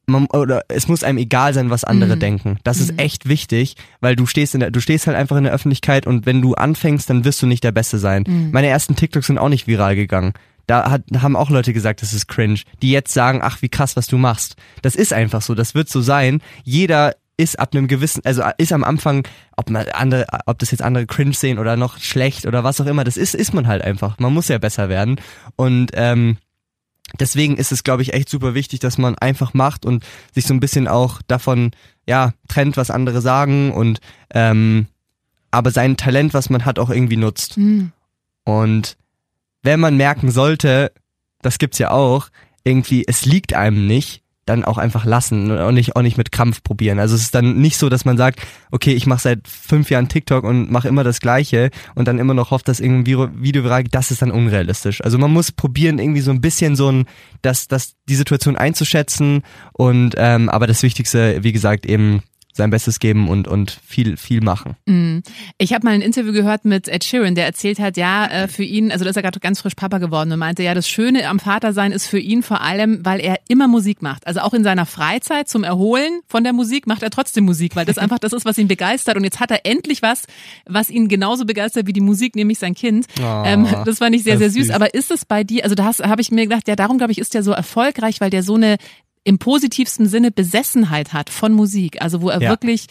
man, 0.05 0.25
oder 0.27 0.63
es 0.67 0.87
muss 0.89 1.03
einem 1.03 1.17
egal 1.17 1.53
sein, 1.53 1.69
was 1.69 1.85
andere 1.85 2.15
Mhm. 2.17 2.19
denken. 2.19 2.57
Das 2.65 2.77
Mhm. 2.77 2.83
ist 2.83 2.99
echt 2.99 3.27
wichtig, 3.29 3.75
weil 4.01 4.15
du 4.17 4.25
stehst 4.25 4.53
in 4.53 4.59
der, 4.59 4.71
du 4.71 4.81
stehst 4.81 5.07
halt 5.07 5.15
einfach 5.15 5.37
in 5.37 5.45
der 5.45 5.53
Öffentlichkeit 5.53 6.05
und 6.07 6.25
wenn 6.25 6.41
du 6.41 6.55
anfängst, 6.55 7.09
dann 7.09 7.23
wirst 7.23 7.41
du 7.41 7.47
nicht 7.47 7.63
der 7.63 7.71
Beste 7.71 7.99
sein. 7.99 8.23
Mhm. 8.27 8.49
Meine 8.51 8.67
ersten 8.67 8.95
TikToks 8.97 9.27
sind 9.27 9.37
auch 9.37 9.47
nicht 9.49 9.67
viral 9.67 9.95
gegangen. 9.95 10.33
Da 10.67 10.89
hat, 10.89 11.03
haben 11.21 11.35
auch 11.35 11.49
Leute 11.49 11.73
gesagt, 11.73 12.01
das 12.01 12.13
ist 12.13 12.27
cringe, 12.27 12.61
die 12.81 12.91
jetzt 12.91 13.13
sagen, 13.13 13.41
ach, 13.41 13.61
wie 13.61 13.69
krass, 13.69 13.95
was 13.95 14.07
du 14.07 14.17
machst. 14.17 14.55
Das 14.81 14.95
ist 14.95 15.13
einfach 15.13 15.41
so, 15.41 15.55
das 15.55 15.75
wird 15.75 15.89
so 15.89 16.01
sein. 16.01 16.41
Jeder 16.63 17.15
ist 17.35 17.59
ab 17.59 17.73
einem 17.73 17.87
gewissen, 17.87 18.21
also 18.25 18.43
ist 18.57 18.71
am 18.71 18.83
Anfang, 18.83 19.27
ob 19.57 19.69
man 19.69 19.87
andere, 19.89 20.27
ob 20.45 20.59
das 20.59 20.71
jetzt 20.71 20.81
andere 20.81 21.05
cringe 21.05 21.33
sehen 21.33 21.57
oder 21.59 21.75
noch 21.75 21.97
schlecht 21.97 22.45
oder 22.45 22.63
was 22.63 22.79
auch 22.79 22.85
immer, 22.85 23.03
das 23.03 23.17
ist, 23.17 23.33
ist 23.33 23.53
man 23.53 23.67
halt 23.67 23.81
einfach. 23.81 24.19
Man 24.19 24.33
muss 24.33 24.47
ja 24.47 24.57
besser 24.59 24.87
werden. 24.87 25.19
Und 25.55 25.91
ähm, 25.95 26.37
deswegen 27.19 27.57
ist 27.57 27.71
es, 27.71 27.83
glaube 27.83 28.03
ich, 28.03 28.13
echt 28.13 28.29
super 28.29 28.53
wichtig, 28.53 28.79
dass 28.79 28.97
man 28.97 29.17
einfach 29.17 29.53
macht 29.53 29.85
und 29.85 30.03
sich 30.33 30.45
so 30.45 30.53
ein 30.53 30.59
bisschen 30.59 30.87
auch 30.87 31.21
davon, 31.27 31.71
ja, 32.07 32.33
trennt, 32.47 32.77
was 32.77 32.91
andere 32.91 33.21
sagen 33.21 33.71
und 33.71 33.99
ähm, 34.33 34.87
aber 35.51 35.69
sein 35.71 35.97
Talent, 35.97 36.33
was 36.33 36.49
man 36.49 36.65
hat, 36.65 36.79
auch 36.79 36.89
irgendwie 36.89 37.17
nutzt. 37.17 37.57
Und 38.43 38.97
wenn 39.63 39.79
man 39.79 39.97
merken 39.97 40.29
sollte, 40.31 40.91
das 41.41 41.57
gibt's 41.57 41.79
ja 41.79 41.91
auch, 41.91 42.29
irgendwie, 42.63 43.03
es 43.07 43.25
liegt 43.25 43.53
einem 43.53 43.87
nicht, 43.87 44.23
dann 44.45 44.65
auch 44.65 44.77
einfach 44.77 45.05
lassen 45.05 45.51
und 45.51 45.73
nicht, 45.73 45.95
auch 45.95 46.01
nicht 46.01 46.17
mit 46.17 46.31
Krampf 46.31 46.63
probieren. 46.63 46.99
Also 46.99 47.15
es 47.15 47.21
ist 47.21 47.35
dann 47.35 47.61
nicht 47.61 47.77
so, 47.77 47.87
dass 47.87 48.03
man 48.03 48.17
sagt, 48.17 48.41
okay, 48.71 48.91
ich 48.91 49.05
mache 49.05 49.21
seit 49.21 49.47
fünf 49.47 49.89
Jahren 49.89 50.09
TikTok 50.09 50.43
und 50.43 50.69
mache 50.69 50.89
immer 50.89 51.05
das 51.05 51.21
Gleiche 51.21 51.69
und 51.95 52.09
dann 52.09 52.19
immer 52.19 52.33
noch 52.33 52.51
hofft, 52.51 52.67
dass 52.67 52.81
irgendwie 52.81 53.15
ein 53.15 53.41
Video 53.41 53.63
viral 53.63 53.83
geht. 53.83 53.95
Das 53.95 54.11
ist 54.11 54.21
dann 54.21 54.31
unrealistisch. 54.31 55.01
Also 55.01 55.17
man 55.17 55.31
muss 55.31 55.53
probieren, 55.53 55.97
irgendwie 55.97 56.21
so 56.21 56.31
ein 56.31 56.41
bisschen 56.41 56.75
so 56.75 56.91
ein, 56.91 57.05
das, 57.41 57.69
das, 57.69 57.93
die 58.09 58.15
Situation 58.15 58.57
einzuschätzen 58.57 59.43
und 59.71 60.15
ähm, 60.17 60.49
aber 60.49 60.67
das 60.67 60.83
Wichtigste, 60.83 61.41
wie 61.43 61.53
gesagt, 61.53 61.85
eben 61.85 62.21
sein 62.53 62.69
Bestes 62.69 62.99
geben 62.99 63.29
und, 63.29 63.47
und 63.47 63.79
viel, 63.85 64.15
viel 64.15 64.41
machen. 64.41 64.75
Mhm. 64.85 65.23
Ich 65.57 65.73
habe 65.73 65.85
mal 65.85 65.93
ein 65.93 66.01
Interview 66.01 66.31
gehört 66.31 66.65
mit 66.65 66.87
Ed 66.87 67.03
Sheeran, 67.03 67.33
der 67.33 67.45
erzählt 67.45 67.79
hat, 67.79 67.97
ja, 67.97 68.27
äh, 68.27 68.47
für 68.47 68.63
ihn, 68.63 68.91
also 68.91 69.03
da 69.03 69.09
ist 69.09 69.15
er 69.15 69.23
gerade 69.23 69.39
ganz 69.39 69.59
frisch 69.59 69.73
Papa 69.73 69.97
geworden 69.97 70.31
und 70.31 70.37
meinte, 70.39 70.61
ja, 70.61 70.75
das 70.75 70.87
Schöne 70.87 71.27
am 71.27 71.39
Vatersein 71.39 71.91
ist 71.91 72.05
für 72.05 72.19
ihn 72.19 72.43
vor 72.43 72.61
allem, 72.61 73.03
weil 73.03 73.19
er 73.19 73.39
immer 73.47 73.67
Musik 73.67 74.03
macht. 74.03 74.27
Also 74.27 74.41
auch 74.41 74.53
in 74.53 74.63
seiner 74.63 74.85
Freizeit 74.85 75.49
zum 75.49 75.63
Erholen 75.63 76.21
von 76.27 76.43
der 76.43 76.53
Musik 76.53 76.85
macht 76.85 77.01
er 77.01 77.09
trotzdem 77.09 77.43
Musik, 77.43 77.75
weil 77.75 77.85
das 77.85 77.97
einfach 78.03 78.19
das 78.19 78.33
ist, 78.33 78.45
was 78.45 78.57
ihn 78.59 78.67
begeistert. 78.67 79.17
Und 79.17 79.23
jetzt 79.23 79.39
hat 79.39 79.49
er 79.49 79.65
endlich 79.65 80.03
was, 80.03 80.23
was 80.67 80.91
ihn 80.91 81.07
genauso 81.07 81.45
begeistert 81.45 81.87
wie 81.87 81.93
die 81.93 82.01
Musik, 82.01 82.35
nämlich 82.35 82.59
sein 82.59 82.75
Kind. 82.75 83.07
Oh, 83.19 83.43
ähm, 83.45 83.67
das 83.85 83.97
fand 83.97 84.15
ich 84.15 84.23
sehr, 84.23 84.37
sehr 84.37 84.51
süß. 84.51 84.67
süß. 84.67 84.75
Aber 84.75 84.93
ist 84.93 85.09
es 85.09 85.25
bei 85.25 85.43
dir, 85.43 85.63
also 85.63 85.73
da 85.73 85.85
habe 85.85 86.21
ich 86.21 86.31
mir 86.31 86.43
gedacht, 86.43 86.67
ja, 86.67 86.75
darum 86.75 86.99
glaube 86.99 87.11
ich, 87.11 87.17
ist 87.17 87.33
der 87.33 87.41
so 87.41 87.51
erfolgreich, 87.51 88.21
weil 88.21 88.29
der 88.29 88.43
so 88.43 88.55
eine 88.55 88.77
im 89.23 89.37
positivsten 89.39 90.07
Sinne 90.07 90.31
Besessenheit 90.31 91.13
hat 91.13 91.29
von 91.29 91.53
Musik. 91.53 92.01
Also 92.01 92.21
wo 92.21 92.29
er 92.29 92.41
Ja. 92.41 92.49
wirklich 92.49 92.87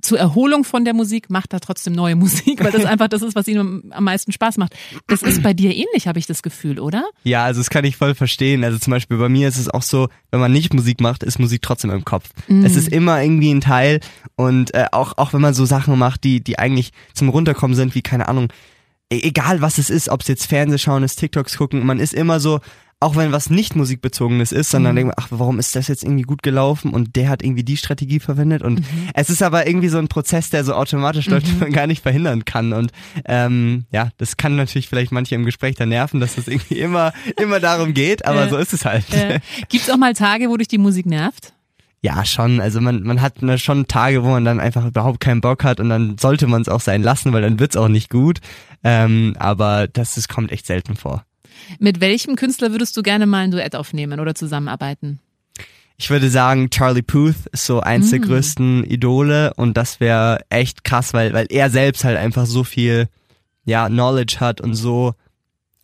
zur 0.00 0.18
Erholung 0.18 0.64
von 0.64 0.84
der 0.84 0.94
Musik 0.94 1.30
macht 1.30 1.52
er 1.52 1.60
trotzdem 1.60 1.92
neue 1.92 2.16
Musik, 2.16 2.64
weil 2.64 2.72
das 2.72 2.84
einfach 2.84 3.06
das 3.06 3.22
ist, 3.22 3.36
was 3.36 3.46
ihm 3.46 3.84
am- 3.92 4.02
meisten 4.04 4.32
Spaß 4.32 4.58
macht. 4.58 4.74
Das 5.06 5.22
ist 5.22 5.44
bei 5.44 5.54
dir 5.54 5.70
ähnlich, 5.70 6.08
habe 6.08 6.18
ich 6.18 6.26
das 6.26 6.42
Gefühl, 6.42 6.80
oder? 6.80 7.04
Ja, 7.22 7.44
also 7.44 7.60
das 7.60 7.70
kann 7.70 7.84
ich 7.84 7.96
voll 7.96 8.16
verstehen. 8.16 8.64
Also 8.64 8.78
zum 8.78 8.90
Beispiel 8.90 9.16
bei 9.16 9.28
mir 9.28 9.46
ist 9.46 9.58
es 9.58 9.68
auch 9.68 9.82
so, 9.82 10.08
wenn 10.32 10.40
man 10.40 10.50
nicht 10.50 10.74
Musik 10.74 11.00
macht, 11.00 11.22
ist 11.22 11.38
Musik 11.38 11.62
trotzdem 11.62 11.90
im 11.92 12.04
Kopf. 12.04 12.30
Es 12.64 12.74
ist 12.74 12.88
immer 12.88 13.22
irgendwie 13.22 13.54
ein 13.54 13.60
Teil 13.60 14.00
und 14.34 14.74
äh, 14.74 14.86
auch 14.90 15.16
auch 15.18 15.32
wenn 15.32 15.40
man 15.40 15.54
so 15.54 15.64
Sachen 15.66 15.96
macht, 15.96 16.24
die 16.24 16.42
die 16.42 16.58
eigentlich 16.58 16.90
zum 17.14 17.28
runterkommen 17.28 17.76
sind, 17.76 17.94
wie 17.94 18.02
keine 18.02 18.26
Ahnung, 18.26 18.48
e- 19.12 19.20
egal 19.22 19.60
was 19.60 19.78
es 19.78 19.88
ist, 19.88 20.08
ob 20.08 20.22
es 20.22 20.26
jetzt 20.28 20.46
Fernseh 20.46 20.78
schauen 20.78 21.04
ist, 21.04 21.20
TikToks 21.20 21.56
gucken, 21.56 21.86
man 21.86 22.00
ist 22.00 22.12
immer 22.12 22.40
so 22.40 22.58
auch 23.02 23.16
wenn 23.16 23.32
was 23.32 23.50
nicht 23.50 23.76
musikbezogenes 23.76 24.52
ist, 24.52 24.70
sondern 24.70 24.96
denkt 24.96 25.14
man, 25.16 25.24
ach, 25.24 25.28
warum 25.30 25.58
ist 25.58 25.76
das 25.76 25.88
jetzt 25.88 26.02
irgendwie 26.04 26.22
gut 26.22 26.42
gelaufen 26.42 26.92
und 26.92 27.16
der 27.16 27.28
hat 27.28 27.42
irgendwie 27.42 27.64
die 27.64 27.76
Strategie 27.76 28.20
verwendet 28.20 28.62
und 28.62 28.82
es 29.14 29.28
ist 29.30 29.42
aber 29.42 29.66
irgendwie 29.66 29.88
so 29.88 29.98
ein 29.98 30.08
Prozess, 30.08 30.50
der 30.50 30.64
so 30.64 30.74
automatisch 30.74 31.26
läuft, 31.26 31.48
den 31.48 31.58
man 31.58 31.72
gar 31.72 31.86
nicht 31.86 32.02
verhindern 32.02 32.44
kann 32.44 32.72
und 32.72 32.92
ähm, 33.24 33.84
ja, 33.92 34.10
das 34.18 34.36
kann 34.36 34.56
natürlich 34.56 34.88
vielleicht 34.88 35.12
manche 35.12 35.34
im 35.34 35.44
Gespräch 35.44 35.74
dann 35.76 35.90
nerven, 35.90 36.20
dass 36.20 36.36
das 36.36 36.48
irgendwie 36.48 36.78
immer 36.78 37.12
immer 37.40 37.60
darum 37.60 37.92
geht, 37.94 38.24
aber 38.26 38.44
Ja. 38.44 38.48
so 38.48 38.56
ist 38.56 38.72
es 38.72 38.84
halt. 38.84 39.12
Äh, 39.12 39.40
Gibt 39.68 39.84
es 39.84 39.90
auch 39.90 39.98
mal 39.98 40.14
Tage, 40.14 40.48
wo 40.48 40.56
dich 40.56 40.68
die 40.68 40.78
Musik 40.78 41.06
nervt? 41.06 41.52
Ja, 42.04 42.24
schon. 42.24 42.60
Also 42.60 42.80
man, 42.80 43.04
man 43.04 43.20
hat 43.20 43.42
ne, 43.42 43.58
schon 43.58 43.86
Tage, 43.86 44.24
wo 44.24 44.28
man 44.30 44.44
dann 44.44 44.58
einfach 44.58 44.84
überhaupt 44.84 45.20
keinen 45.20 45.40
Bock 45.40 45.62
hat 45.62 45.78
und 45.78 45.88
dann 45.88 46.18
sollte 46.18 46.48
man 46.48 46.60
es 46.62 46.68
auch 46.68 46.80
sein 46.80 47.00
lassen, 47.02 47.32
weil 47.32 47.42
dann 47.42 47.60
wird's 47.60 47.76
auch 47.76 47.86
nicht 47.88 48.10
gut. 48.10 48.40
Ähm, 48.82 49.36
aber 49.38 49.86
das, 49.86 50.16
das 50.16 50.26
kommt 50.26 50.50
echt 50.50 50.66
selten 50.66 50.96
vor. 50.96 51.24
Mit 51.78 52.00
welchem 52.00 52.36
Künstler 52.36 52.72
würdest 52.72 52.96
du 52.96 53.02
gerne 53.02 53.26
mal 53.26 53.44
ein 53.44 53.50
Duett 53.50 53.74
aufnehmen 53.76 54.20
oder 54.20 54.34
zusammenarbeiten? 54.34 55.20
Ich 55.96 56.10
würde 56.10 56.30
sagen, 56.30 56.70
Charlie 56.70 57.02
Puth 57.02 57.46
ist 57.52 57.66
so 57.66 57.80
eins 57.80 58.10
der 58.10 58.18
Mm. 58.20 58.22
größten 58.24 58.84
Idole 58.84 59.52
und 59.54 59.76
das 59.76 60.00
wäre 60.00 60.40
echt 60.48 60.84
krass, 60.84 61.12
weil, 61.14 61.32
weil 61.32 61.46
er 61.50 61.70
selbst 61.70 62.02
halt 62.04 62.16
einfach 62.18 62.46
so 62.46 62.64
viel 62.64 63.08
ja, 63.64 63.86
Knowledge 63.88 64.38
hat 64.40 64.60
und 64.60 64.74
so 64.74 65.14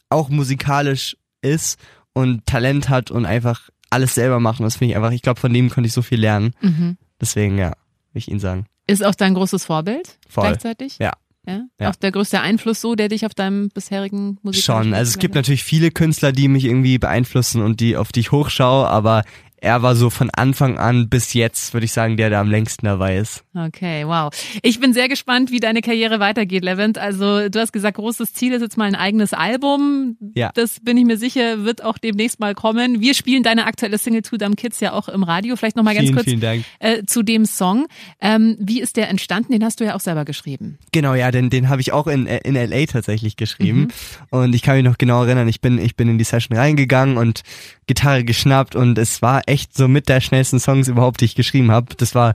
auch 0.08 0.28
musikalisch 0.28 1.16
ist 1.42 1.78
und 2.12 2.44
Talent 2.46 2.88
hat 2.88 3.10
und 3.12 3.26
einfach 3.26 3.68
alles 3.90 4.14
selber 4.14 4.40
machen. 4.40 4.64
Das 4.64 4.76
finde 4.76 4.92
ich 4.92 4.96
einfach, 4.96 5.12
ich 5.12 5.22
glaube, 5.22 5.38
von 5.38 5.52
dem 5.52 5.70
konnte 5.70 5.86
ich 5.86 5.92
so 5.92 6.02
viel 6.02 6.18
lernen. 6.20 6.52
Mhm. 6.60 6.96
Deswegen, 7.20 7.56
ja, 7.58 7.68
will 8.12 8.18
ich 8.20 8.28
ihn 8.28 8.40
sagen. 8.40 8.66
Ist 8.88 9.04
auch 9.04 9.14
dein 9.14 9.34
großes 9.34 9.66
Vorbild 9.66 10.18
Voll. 10.28 10.44
gleichzeitig? 10.48 10.98
Ja. 10.98 11.12
Ja? 11.48 11.62
Ja. 11.80 11.90
Auch 11.90 11.96
der 11.96 12.12
größte 12.12 12.40
Einfluss 12.40 12.80
so, 12.80 12.94
der 12.94 13.08
dich 13.08 13.24
auf 13.24 13.34
deinem 13.34 13.70
bisherigen 13.70 14.38
Musik 14.42 14.62
Schon. 14.62 14.92
Also 14.92 15.08
es 15.10 15.18
gibt 15.18 15.34
natürlich 15.34 15.64
viele 15.64 15.90
Künstler, 15.90 16.32
die 16.32 16.46
mich 16.48 16.64
irgendwie 16.64 16.98
beeinflussen 16.98 17.62
und 17.62 17.80
die, 17.80 17.96
auf 17.96 18.12
die 18.12 18.20
ich 18.20 18.32
hochschaue, 18.32 18.86
aber 18.86 19.24
er 19.60 19.82
war 19.82 19.94
so 19.94 20.10
von 20.10 20.30
Anfang 20.30 20.78
an 20.78 21.08
bis 21.08 21.34
jetzt, 21.34 21.72
würde 21.72 21.84
ich 21.84 21.92
sagen, 21.92 22.16
der, 22.16 22.30
der 22.30 22.40
am 22.40 22.50
längsten 22.50 22.86
dabei 22.86 23.16
ist. 23.16 23.44
Okay, 23.54 24.06
wow. 24.06 24.30
Ich 24.62 24.80
bin 24.80 24.92
sehr 24.92 25.08
gespannt, 25.08 25.50
wie 25.50 25.60
deine 25.60 25.82
Karriere 25.82 26.20
weitergeht, 26.20 26.64
Levent. 26.64 26.98
Also 26.98 27.48
du 27.48 27.58
hast 27.58 27.72
gesagt, 27.72 27.96
großes 27.96 28.34
Ziel 28.34 28.52
ist 28.52 28.62
jetzt 28.62 28.76
mal 28.76 28.84
ein 28.84 28.94
eigenes 28.94 29.32
Album. 29.32 30.16
Ja. 30.34 30.50
Das 30.54 30.80
bin 30.80 30.96
ich 30.96 31.04
mir 31.04 31.16
sicher, 31.16 31.64
wird 31.64 31.82
auch 31.82 31.98
demnächst 31.98 32.40
mal 32.40 32.54
kommen. 32.54 33.00
Wir 33.00 33.14
spielen 33.14 33.42
deine 33.42 33.66
aktuelle 33.66 33.98
Single 33.98 34.22
Two 34.22 34.36
Dumb 34.36 34.56
Kids 34.56 34.80
ja 34.80 34.92
auch 34.92 35.08
im 35.08 35.22
Radio. 35.22 35.56
Vielleicht 35.56 35.76
noch 35.76 35.84
mal 35.84 35.94
ganz 35.94 36.12
kurz 36.12 36.24
vielen 36.24 36.40
Dank. 36.40 36.64
Äh, 36.78 37.04
zu 37.04 37.22
dem 37.22 37.44
Song. 37.44 37.86
Ähm, 38.20 38.56
wie 38.60 38.80
ist 38.80 38.96
der 38.96 39.08
entstanden? 39.08 39.52
Den 39.52 39.64
hast 39.64 39.80
du 39.80 39.84
ja 39.84 39.94
auch 39.94 40.00
selber 40.00 40.24
geschrieben. 40.24 40.78
Genau, 40.92 41.14
ja, 41.14 41.30
den, 41.30 41.50
den 41.50 41.68
habe 41.68 41.80
ich 41.80 41.92
auch 41.92 42.06
in, 42.06 42.26
in 42.26 42.54
LA 42.54 42.86
tatsächlich 42.86 43.36
geschrieben. 43.36 43.80
Mhm. 43.80 43.88
Und 44.30 44.54
ich 44.54 44.62
kann 44.62 44.76
mich 44.76 44.84
noch 44.84 44.98
genau 44.98 45.24
erinnern, 45.24 45.48
ich 45.48 45.60
bin, 45.60 45.78
ich 45.78 45.96
bin 45.96 46.08
in 46.08 46.18
die 46.18 46.24
Session 46.24 46.56
reingegangen 46.56 47.16
und 47.16 47.42
Gitarre 47.88 48.22
geschnappt 48.22 48.76
und 48.76 48.96
es 48.98 49.20
war 49.22 49.42
echt 49.46 49.76
so 49.76 49.88
mit 49.88 50.08
der 50.08 50.20
schnellsten 50.20 50.60
Songs 50.60 50.86
überhaupt, 50.86 51.20
die 51.20 51.24
ich 51.24 51.34
geschrieben 51.34 51.72
habe. 51.72 51.94
Das 51.96 52.14
war 52.14 52.34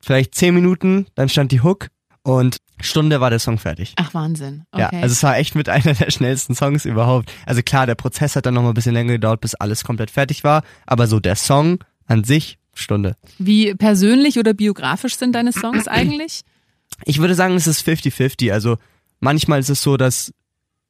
vielleicht 0.00 0.36
zehn 0.36 0.54
Minuten, 0.54 1.06
dann 1.16 1.28
stand 1.28 1.50
die 1.50 1.62
Hook 1.62 1.88
und 2.22 2.58
Stunde 2.80 3.20
war 3.20 3.30
der 3.30 3.38
Song 3.38 3.58
fertig. 3.58 3.94
Ach, 3.96 4.12
Wahnsinn. 4.14 4.64
Okay. 4.72 4.82
Ja, 4.82 5.02
also 5.02 5.12
es 5.12 5.22
war 5.22 5.36
echt 5.36 5.54
mit 5.54 5.68
einer 5.68 5.94
der 5.94 6.10
schnellsten 6.10 6.54
Songs 6.54 6.84
überhaupt. 6.84 7.32
Also 7.46 7.62
klar, 7.62 7.86
der 7.86 7.94
Prozess 7.94 8.36
hat 8.36 8.46
dann 8.46 8.54
noch 8.54 8.62
mal 8.62 8.68
ein 8.68 8.74
bisschen 8.74 8.94
länger 8.94 9.12
gedauert, 9.12 9.40
bis 9.40 9.54
alles 9.54 9.84
komplett 9.84 10.10
fertig 10.10 10.44
war, 10.44 10.62
aber 10.86 11.06
so 11.06 11.20
der 11.20 11.36
Song 11.36 11.78
an 12.06 12.24
sich, 12.24 12.58
Stunde. 12.74 13.16
Wie 13.38 13.74
persönlich 13.74 14.38
oder 14.38 14.54
biografisch 14.54 15.16
sind 15.16 15.32
deine 15.32 15.52
Songs 15.52 15.88
eigentlich? 15.88 16.42
Ich 17.04 17.18
würde 17.18 17.34
sagen, 17.34 17.54
es 17.54 17.66
ist 17.66 17.86
50-50. 17.86 18.52
Also 18.52 18.78
manchmal 19.20 19.60
ist 19.60 19.70
es 19.70 19.82
so, 19.82 19.96
dass 19.96 20.32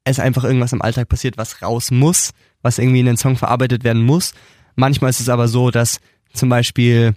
es 0.05 0.19
einfach 0.19 0.45
irgendwas 0.45 0.73
im 0.73 0.83
Alltag 0.83 1.09
passiert, 1.09 1.37
was 1.37 1.63
raus 1.63 1.91
muss, 1.91 2.33
was 2.63 2.79
irgendwie 2.79 3.01
in 3.01 3.07
den 3.07 3.17
Song 3.17 3.37
verarbeitet 3.37 3.85
werden 3.85 4.03
muss. 4.03 4.35
Manchmal 4.75 5.11
ist 5.11 5.21
es 5.21 5.29
aber 5.29 5.49
so, 5.49 5.71
dass 5.71 6.01
zum 6.33 6.49
Beispiel 6.49 7.15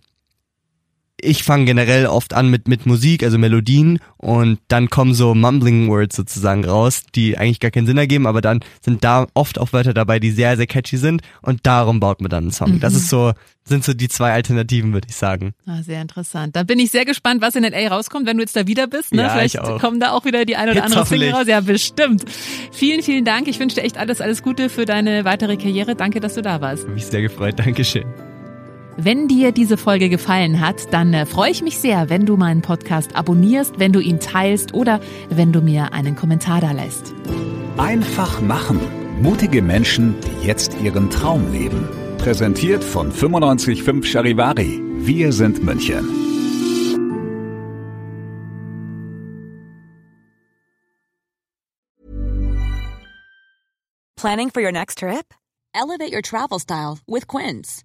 ich 1.19 1.43
fange 1.43 1.65
generell 1.65 2.08
oft 2.08 2.34
an 2.34 2.49
mit, 2.49 2.67
mit 2.67 2.86
Musik, 2.86 3.23
also 3.23 3.38
Melodien 3.38 3.99
und 4.17 4.60
dann 4.67 4.89
kommen 4.89 5.13
so 5.13 5.34
Mumbling 5.34 5.89
Words 5.89 6.15
sozusagen 6.15 6.65
raus, 6.65 7.04
die 7.15 7.38
eigentlich 7.38 7.60
gar 7.60 7.71
keinen 7.71 7.88
Sinn 7.88 7.97
ergeben, 7.97 8.28
aber 8.28 8.41
dann 8.41 8.60
sind 8.82 9.04
da 9.04 9.28
oft 9.34 9.60
auch 9.60 9.71
Wörter 9.73 9.93
dabei, 9.93 10.19
die 10.19 10.32
sehr, 10.32 10.58
sehr 10.58 10.67
catchy 10.67 10.97
sind 10.97 11.21
und 11.41 11.62
darum 11.63 11.99
baut 11.99 12.21
man 12.21 12.30
dann 12.30 12.45
einen 12.45 12.51
Song. 12.51 12.73
Mhm. 12.73 12.80
Das 12.82 12.95
ist 12.95 13.10
so, 13.10 13.34
sind 13.63 13.84
so 13.84 13.93
die 13.93 14.10
zwei 14.10 14.34
Alternativen, 14.34 14.93
würde 14.93 15.08
ich 15.10 15.15
sagen. 15.15 15.54
Ah, 15.65 15.82
sehr 15.82 16.01
interessant. 16.01 16.56
Da 16.56 16.63
bin 16.63 16.80
ich 16.80 16.91
sehr 16.91 17.06
gespannt, 17.06 17.41
was 17.41 17.56
in 17.56 17.63
LA 17.63 17.88
rauskommt, 17.88 18.28
wenn 18.28 18.38
du 18.38 18.43
jetzt 18.43 18.56
da 18.56 18.67
wieder 18.67 18.88
bist. 18.88 19.13
Ne? 19.13 19.23
Ja, 19.23 19.30
Vielleicht 19.30 19.58
kommen 19.80 19.99
da 19.99 20.12
auch 20.12 20.25
wieder 20.25 20.45
die 20.45 20.56
ein 20.56 20.69
oder 20.69 20.75
Jetzt 20.75 20.86
andere 20.86 21.06
Single 21.06 21.32
raus. 21.32 21.47
Ja, 21.47 21.62
bestimmt. 21.62 22.25
Vielen, 22.71 23.01
vielen 23.01 23.25
Dank. 23.25 23.47
Ich 23.47 23.60
wünsche 23.60 23.75
dir 23.75 23.84
echt 23.84 23.97
alles, 23.97 24.21
alles 24.21 24.43
Gute 24.43 24.69
für 24.69 24.86
deine 24.86 25.25
weitere 25.25 25.58
Karriere. 25.58 25.95
Danke, 25.95 26.19
dass 26.19 26.36
du 26.36 26.41
da 26.41 26.62
warst. 26.62 26.88
Mich 26.89 27.06
sehr 27.06 27.21
gefreut, 27.21 27.58
Dankeschön. 27.58 28.06
Wenn 28.97 29.27
dir 29.27 29.51
diese 29.51 29.75
Folge 29.75 30.08
gefallen 30.08 30.62
hat, 30.62 30.93
dann 30.93 31.13
äh, 31.13 31.25
freue 31.25 31.51
ich 31.51 31.62
mich 31.62 31.79
sehr, 31.79 32.10
wenn 32.10 32.25
du 32.25 32.38
meinen 32.38 32.62
Podcast 32.62 33.15
abonnierst, 33.15 33.77
wenn 33.77 33.91
du 33.91 33.99
ihn 33.99 34.21
teilst 34.21 34.73
oder 34.73 35.01
wenn 35.29 35.51
du 35.51 35.62
mir 35.62 35.91
einen 35.91 36.15
Kommentar 36.15 36.62
da 36.62 36.71
lässt. 36.71 37.13
Einfach 37.77 38.39
machen. 38.41 38.79
Mutige 39.21 39.62
Menschen, 39.62 40.15
die 40.21 40.47
jetzt 40.47 40.77
ihren 40.81 41.10
Traum 41.10 41.51
leben. 41.51 41.89
Präsentiert 42.17 42.84
von 42.84 43.10
955 43.10 44.10
Charivari. 44.10 44.81
Wir 44.99 45.34
sind 45.34 45.62
München. 45.62 46.08
Planning 54.15 54.49
for 54.49 54.62
your 54.62 54.71
next 54.71 54.99
trip? 54.99 55.34
Elevate 55.73 56.13
your 56.13 56.21
travel 56.21 56.60
style 56.60 56.99
with 57.05 57.27
Quince. 57.27 57.85